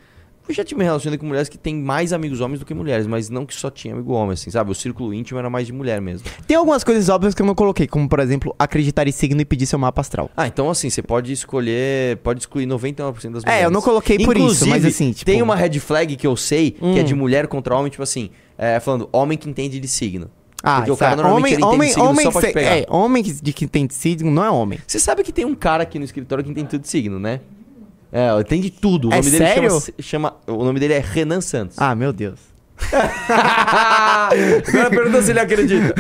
[0.51, 3.31] Eu já me relacionei com mulheres que têm mais amigos homens do que mulheres, mas
[3.31, 4.69] não que só tinha amigo homem, assim, sabe?
[4.73, 6.29] O círculo íntimo era mais de mulher mesmo.
[6.45, 9.45] Tem algumas coisas óbvias que eu não coloquei, como por exemplo, acreditar em signo e
[9.45, 10.29] pedir seu mapa astral.
[10.37, 13.47] Ah, então assim, você pode escolher, pode excluir 99% das mulheres.
[13.63, 16.27] É, eu não coloquei por isso, Inclusive, mas assim, tipo- Tem uma red flag que
[16.27, 17.05] eu sei, que é Hum.
[17.05, 20.29] de mulher contra homem, tipo assim, é, falando homem que entende de signo.
[20.65, 23.23] Ah, Porque o sabe, cara normalmente homem, ele entende homem, signo homem, só é, homem
[23.23, 24.79] de que tem signo não é homem.
[24.87, 27.41] Você sabe que tem um cara aqui no escritório que entende tudo de signo, né?
[28.13, 29.09] É, tem de tudo.
[29.09, 29.71] O É nome dele sério?
[29.71, 31.77] chama, chama- O nome dele é Renan Santos.
[31.79, 32.39] Ah, meu Deus.
[34.69, 35.95] Agora pergunta se ele acredita.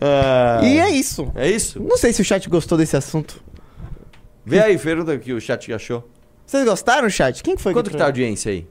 [0.00, 1.30] Ah, E é isso.
[1.34, 1.80] é isso?
[1.80, 3.42] Não sei se o chat gostou desse assunto.
[4.44, 6.08] Vê aí, pergunta o que o chat achou.
[6.46, 7.42] Vocês gostaram, chat?
[7.42, 8.66] Quem foi Quanto que tá a audiência aí?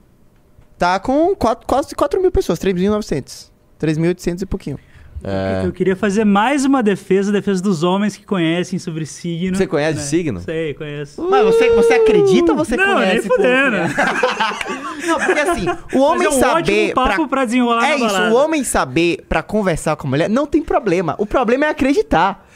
[0.78, 3.50] Tá com quatro, quase 4 mil pessoas, 3.900.
[3.80, 4.80] 3.800 e pouquinho.
[5.28, 5.66] É.
[5.66, 9.58] Eu queria fazer mais uma defesa, defesa dos homens que conhecem sobre signo.
[9.58, 10.04] Você conhece né?
[10.06, 10.40] signo?
[10.42, 11.28] Sei, conheço.
[11.28, 13.28] Mas você, você acredita ou você não, conhece?
[13.28, 13.78] nem fudendo.
[15.06, 16.90] Não, porque assim, o homem Mas é um saber...
[16.90, 18.34] ótimo papo pra, desenrolar É na isso, balada.
[18.34, 21.14] o homem saber pra conversar com a mulher não tem problema.
[21.20, 22.48] O problema é acreditar.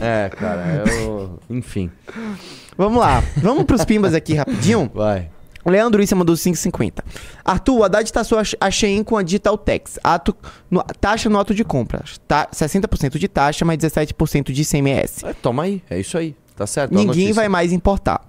[0.00, 1.38] É, cara, eu...
[1.48, 1.90] Enfim,
[2.76, 4.90] Vamos lá, vamos pros pimbas aqui rapidinho.
[4.94, 5.30] vai.
[5.70, 7.02] Leandro Issa mandou 5,50.
[7.44, 9.98] Arthur, o Haddad taxou a a Shein com a Digital Tax.
[10.02, 10.34] Ato,
[10.70, 12.04] no- taxa no ato de compra.
[12.26, 15.24] Tá, 60% de taxa, mais 17% de ICMS.
[15.26, 16.34] É, toma aí, é isso aí.
[16.54, 16.94] Tá certo?
[16.94, 18.20] Ninguém vai mais importar.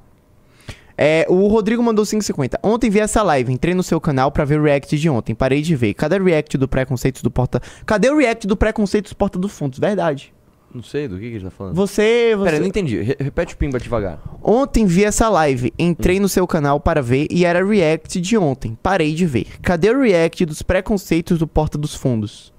[0.97, 2.57] É, o Rodrigo mandou 5,50.
[2.63, 5.35] Ontem vi essa live, entrei no seu canal pra ver o react de ontem.
[5.35, 5.93] Parei de ver.
[5.93, 7.61] Cadê o react do preconceitos do Porta...
[7.85, 9.77] Cadê o react do preconceitos Porta dos Fundos?
[9.77, 10.33] Verdade.
[10.73, 11.75] Não sei do que, que ele tá falando.
[11.75, 12.35] Você...
[12.35, 12.43] você...
[12.43, 12.99] Pera, eu não entendi.
[13.01, 14.19] Re- repete o pimba devagar.
[14.43, 18.77] Ontem vi essa live, entrei no seu canal para ver e era react de ontem.
[18.83, 19.47] Parei de ver.
[19.61, 22.53] Cadê o react dos preconceitos do Porta dos Fundos?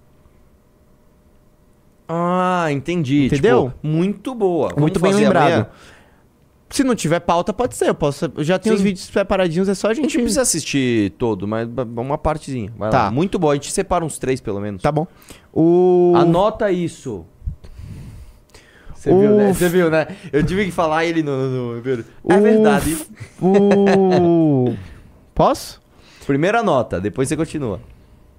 [2.09, 3.27] Ah, entendi.
[3.27, 3.67] Entendeu?
[3.75, 4.69] Tipo, muito boa.
[4.69, 5.47] Vamos Muito bem lembrado.
[5.47, 5.67] amanhã?
[6.71, 7.89] Se não tiver pauta, pode ser.
[7.89, 8.79] Eu posso, eu já tenho Sim.
[8.79, 10.17] os vídeos preparadinhos, é só a A gente gente.
[10.17, 12.73] não precisa assistir todo, mas uma partezinha.
[12.77, 13.05] Vai Tá.
[13.05, 13.11] lá.
[13.11, 13.51] Muito bom.
[13.51, 14.83] A gente separa uns três, pelo menos.
[14.83, 15.07] Tá bom.
[15.53, 16.13] O.
[16.17, 17.25] Anota isso.
[18.99, 19.53] Você viu, né?
[19.55, 20.07] Você viu, né?
[20.33, 21.37] Eu tive que falar ele no...
[21.49, 21.83] no- no-
[22.29, 22.97] É verdade.
[25.35, 25.81] Posso?
[26.27, 27.81] Primeira nota, depois você continua.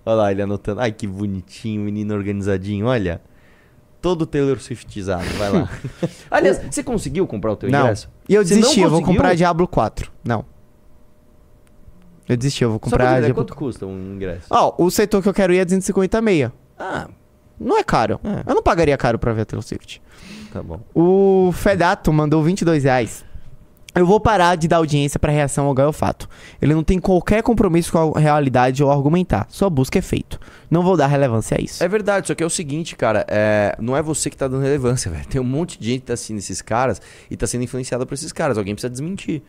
[0.06, 0.82] Olha lá, ele anotando.
[0.82, 3.22] Ai, que bonitinho, menino organizadinho, olha.
[4.02, 5.70] Todo Taylor Swiftizado, vai lá.
[6.32, 7.82] Aliás, você conseguiu comprar o teu Não.
[7.82, 8.10] ingresso?
[8.28, 10.12] E eu desisti, eu vou comprar Diablo 4.
[10.24, 10.46] Não.
[12.28, 14.46] Eu desisti, eu vou Só pra comprar entender, Diablo quanto custa um ingresso?
[14.50, 16.54] Ó, o setor que eu quero ir é 250 meia.
[16.78, 17.10] Ah,
[17.60, 18.20] Não é caro.
[18.24, 18.50] É.
[18.50, 20.02] Eu não pagaria caro pra ver a Taylor Swift.
[20.52, 20.80] Tá bom.
[20.94, 23.26] O Fedato mandou 22 reais.
[23.96, 26.30] Eu vou parar de dar audiência pra reação ao Gaiofato.
[26.62, 29.48] Ele não tem qualquer compromisso com a realidade ou argumentar.
[29.50, 30.40] Sua busca é feito.
[30.70, 31.84] Não vou dar relevância a isso.
[31.84, 34.62] É verdade, só que é o seguinte, cara, é, não é você que tá dando
[34.62, 35.26] relevância, velho.
[35.26, 38.14] Tem um monte de gente que tá assistindo esses caras e tá sendo influenciada por
[38.14, 38.58] esses caras.
[38.58, 39.42] Alguém precisa desmentir.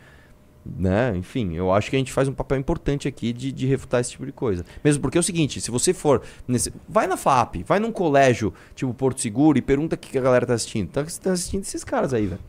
[0.64, 1.16] Né?
[1.16, 4.10] Enfim, eu acho que a gente faz um papel importante aqui de, de refutar esse
[4.10, 4.64] tipo de coisa.
[4.84, 6.72] Mesmo porque é o seguinte, se você for nesse.
[6.88, 10.46] Vai na FAP, vai num colégio tipo Porto Seguro e pergunta o que a galera
[10.46, 10.88] tá assistindo.
[10.90, 12.40] Tá, tá assistindo esses caras aí, velho.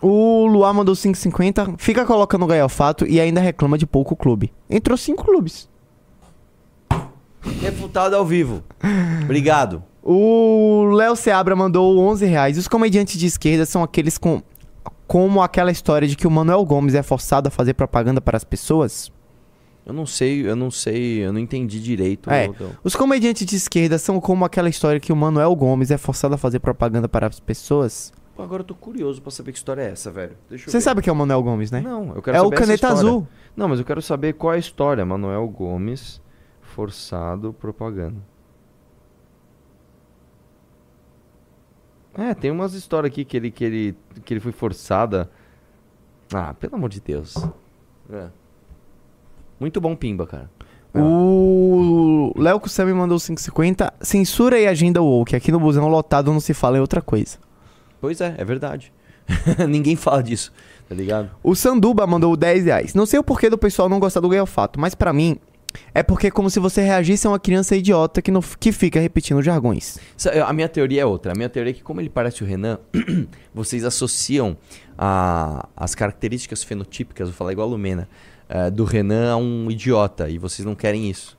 [0.00, 1.74] O Luar mandou 5,50.
[1.78, 4.52] Fica colocando o Gaiofato e ainda reclama de pouco clube.
[4.70, 5.68] Entrou cinco clubes.
[7.60, 8.62] Refutado ao vivo.
[9.24, 9.82] Obrigado.
[10.02, 12.56] O Léo Seabra mandou 11 reais.
[12.56, 14.42] Os comediantes de esquerda são aqueles com.
[15.08, 18.44] Como aquela história de que o Manuel Gomes é forçado a fazer propaganda para as
[18.44, 19.10] pessoas?
[19.86, 22.30] Eu não sei, eu não sei, eu não entendi direito.
[22.30, 22.50] É.
[22.84, 26.38] Os comediantes de esquerda são como aquela história que o Manuel Gomes é forçado a
[26.38, 28.12] fazer propaganda para as pessoas?
[28.36, 30.36] Pô, Agora eu tô curioso pra saber que história é essa, velho.
[30.50, 31.80] Você sabe que é o Manuel Gomes, né?
[31.80, 33.08] Não, eu quero É o saber essa Caneta história.
[33.08, 33.26] Azul.
[33.56, 35.06] Não, mas eu quero saber qual é a história.
[35.06, 36.20] Manuel Gomes,
[36.60, 38.16] forçado propaganda.
[42.16, 45.30] É, tem umas histórias aqui que ele, que ele, que ele foi forçada.
[46.32, 47.34] Ah, pelo amor de Deus.
[48.10, 48.28] É.
[49.58, 50.50] Muito bom Pimba, cara.
[50.94, 53.92] O Léo Kusami mandou 5,50.
[54.00, 55.36] Censura e agenda woke.
[55.36, 57.38] Aqui no busão lotado não se fala em outra coisa.
[58.00, 58.92] Pois é, é verdade.
[59.68, 60.52] Ninguém fala disso,
[60.88, 61.30] tá ligado?
[61.42, 62.94] O Sanduba mandou 10 reais.
[62.94, 65.38] Não sei o porquê do pessoal não gostar do Gaiofato, mas pra mim
[65.94, 68.98] é porque é como se você reagisse a uma criança idiota que, não, que fica
[69.00, 69.98] repetindo jargões.
[70.46, 71.32] A minha teoria é outra.
[71.32, 72.78] A minha teoria é que, como ele parece o Renan,
[73.54, 74.56] vocês associam
[74.96, 78.08] a- as características fenotípicas, vou falar igual a Lumena,
[78.48, 80.28] eh, do Renan a um idiota.
[80.28, 81.36] E vocês não querem isso.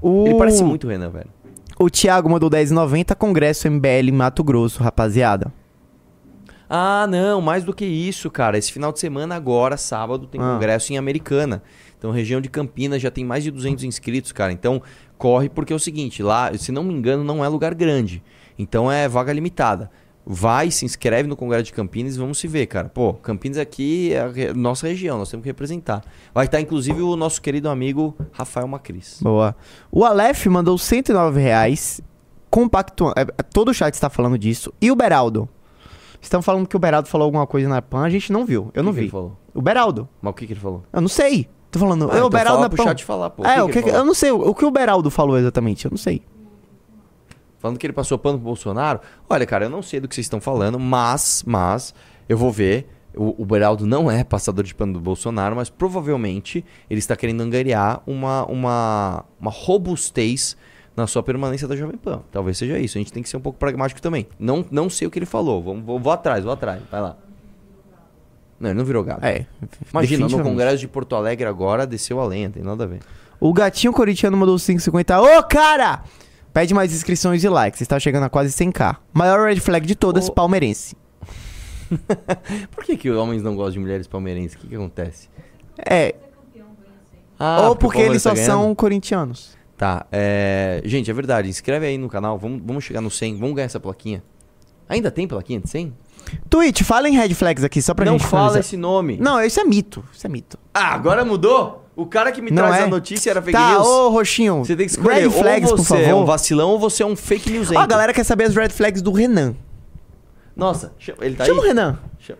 [0.00, 0.26] O...
[0.26, 1.30] Ele parece muito o Renan, velho.
[1.78, 3.14] O Thiago mandou 10,90.
[3.16, 5.52] Congresso MBL em Mato Grosso, rapaziada.
[6.68, 8.56] Ah, não, mais do que isso, cara.
[8.56, 10.54] Esse final de semana, agora, sábado, tem Ah.
[10.54, 11.62] congresso em Americana.
[12.02, 14.52] Então, região de Campinas já tem mais de 200 inscritos, cara.
[14.52, 14.82] Então,
[15.16, 18.20] corre porque é o seguinte, lá, se não me engano, não é lugar grande.
[18.58, 19.88] Então, é vaga limitada.
[20.26, 22.88] Vai, se inscreve no Congresso de Campinas e vamos se ver, cara.
[22.88, 26.02] Pô, Campinas aqui é a nossa região, nós temos que representar.
[26.34, 29.20] Vai estar, inclusive, o nosso querido amigo Rafael Macris.
[29.22, 29.54] Boa.
[29.88, 32.00] O Aleph mandou 109 reais.
[32.50, 33.14] Compactuando.
[33.16, 34.74] é, todo o chat está falando disso.
[34.80, 35.48] E o Beraldo?
[36.20, 38.72] Estão falando que o Beraldo falou alguma coisa na PAN, a gente não viu.
[38.74, 39.12] Eu não que vi.
[39.54, 40.08] O Beraldo.
[40.20, 40.82] Mas o que, que ele falou?
[40.92, 41.48] Eu não sei.
[41.72, 43.46] Tô falando, Ah, eu, então o Beraldo fala é chat falar, pô.
[43.46, 45.90] É, o que que, eu não sei, o, o que o Beraldo falou exatamente, eu
[45.90, 46.22] não sei.
[47.58, 49.00] Falando que ele passou pano pro Bolsonaro.
[49.28, 51.94] Olha, cara, eu não sei do que vocês estão falando, mas, mas,
[52.28, 52.86] eu vou ver.
[53.16, 57.40] O, o Beraldo não é passador de pano do Bolsonaro, mas provavelmente ele está querendo
[57.40, 60.56] angariar uma, uma, uma robustez
[60.94, 62.22] na sua permanência da Jovem Pan.
[62.30, 62.98] Talvez seja isso.
[62.98, 64.26] A gente tem que ser um pouco pragmático também.
[64.38, 65.62] Não, não sei o que ele falou.
[65.62, 66.82] Vamos, vou, vou atrás, vou atrás.
[66.90, 67.16] Vai lá.
[68.62, 69.26] Não, ele não virou gado.
[69.26, 69.44] É.
[69.92, 70.40] Imagina, no.
[70.40, 73.00] Congresso de Porto Alegre agora desceu a lenha, tem nada a ver.
[73.40, 75.20] O gatinho corintiano mandou 5,50.
[75.20, 76.04] Ô, cara!
[76.52, 77.80] Pede mais inscrições e likes.
[77.80, 78.98] Está chegando a quase 100k.
[79.12, 80.94] Maior red flag de todas, palmeirense.
[82.70, 84.54] Por que, que homens não gostam de mulheres palmeirenses?
[84.56, 85.28] O que, que acontece?
[85.76, 86.14] É,
[87.38, 88.50] Ah, ou porque o eles só tá ganhando?
[88.50, 89.56] são corintianos.
[89.76, 90.80] Tá, é...
[90.84, 91.48] Gente, é verdade.
[91.48, 92.38] Inscreve aí no canal.
[92.38, 93.38] Vamos, vamos chegar no 100.
[93.38, 94.22] Vamos ganhar essa plaquinha.
[94.88, 95.92] Ainda tem plaquinha de 100?
[96.48, 98.60] Twitch, fala em red flags aqui, só pra não gente fala finalizar.
[98.60, 99.16] esse nome.
[99.18, 100.04] Não, isso é mito.
[100.12, 100.58] Isso é mito.
[100.74, 101.80] Ah, agora mudou?
[101.94, 102.84] O cara que me Não traz é?
[102.84, 103.86] a notícia era fake Tá, news.
[103.86, 104.64] ô, Roxinho.
[104.64, 105.28] Você tem que escolher.
[105.28, 106.22] Red flags, ou por você é favor.
[106.22, 107.70] um vacilão ou você é um fake news.
[107.70, 109.54] Ó, a galera quer saber as red flags do Renan.
[110.56, 111.68] Nossa, chama- ele tá Chama o aí?
[111.68, 111.98] Renan.
[112.18, 112.38] Chama.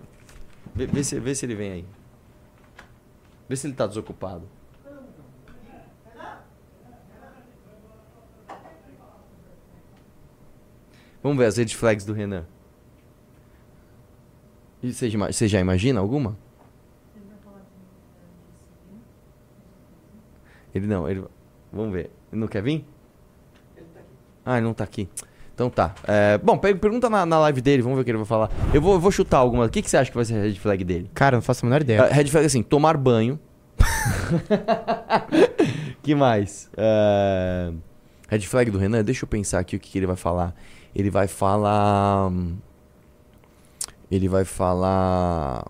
[0.74, 1.84] Vê, vê se, vê se ele vem aí.
[3.48, 4.44] Vê se ele tá desocupado.
[11.22, 12.44] Vamos ver as red flags do Renan.
[14.82, 16.36] E Você já, você já imagina alguma?
[20.74, 21.24] Ele não, ele.
[21.72, 22.10] Vamos ver.
[22.32, 22.84] Ele não quer vir?
[24.44, 25.08] Ah, ele não tá aqui.
[25.54, 25.94] Então tá.
[26.04, 28.50] É, bom, pe- pergunta na, na live dele, vamos ver o que ele vai falar.
[28.72, 29.66] Eu vou, eu vou chutar alguma.
[29.66, 31.10] O que, que você acha que vai ser a red flag dele?
[31.14, 32.02] Cara, eu não faço a menor ideia.
[32.04, 33.38] Ah, red flag assim, tomar banho.
[36.02, 36.70] que mais?
[36.76, 37.72] É,
[38.28, 40.54] red flag do Renan, deixa eu pensar aqui o que, que ele vai falar.
[40.94, 42.30] Ele vai falar.
[44.12, 45.66] Ele vai falar.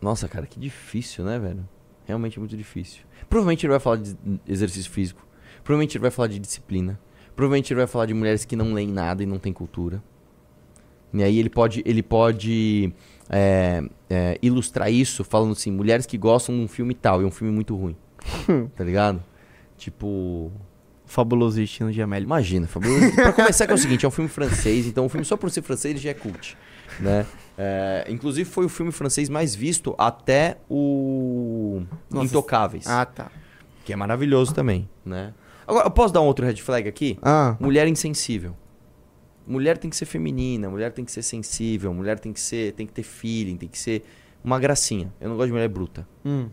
[0.00, 1.68] Nossa, cara, que difícil, né, velho?
[2.06, 3.02] Realmente muito difícil.
[3.28, 4.16] Provavelmente ele vai falar de
[4.46, 5.26] exercício físico.
[5.64, 7.00] Provavelmente ele vai falar de disciplina.
[7.34, 10.00] Provavelmente ele vai falar de mulheres que não leem nada e não têm cultura.
[11.12, 12.92] E aí ele pode, ele pode
[13.28, 17.30] é, é, ilustrar isso falando assim, mulheres que gostam de um filme tal, e um
[17.32, 17.96] filme muito ruim.
[18.76, 19.20] tá ligado?
[19.76, 20.52] Tipo.
[21.06, 22.24] Fabuloso Destino de Amélie.
[22.24, 23.12] Imagina, Fabuloso.
[23.16, 25.50] pra começar que é o seguinte, é um filme francês, então o filme só por
[25.50, 26.56] ser francês ele já é cult.
[27.00, 27.26] Né?
[27.56, 32.26] É, inclusive foi o filme francês mais visto até o Nossa.
[32.26, 32.86] Intocáveis.
[32.86, 33.30] Ah, tá.
[33.84, 35.32] Que é maravilhoso também, né?
[35.66, 37.18] Agora, eu posso dar um outro red flag aqui?
[37.22, 38.56] Ah, Mulher insensível.
[39.46, 42.86] Mulher tem que ser feminina, mulher tem que ser sensível, mulher tem que ser, tem
[42.86, 44.02] que ter feeling, tem que ser
[44.42, 45.12] uma gracinha.
[45.20, 46.06] Eu não gosto de mulher bruta.
[46.24, 46.48] hum.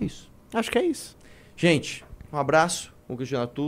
[0.00, 0.30] É isso.
[0.52, 1.16] Acho que é isso.
[1.56, 2.92] Gente, um abraço.
[3.08, 3.60] Vamos questionar tudo.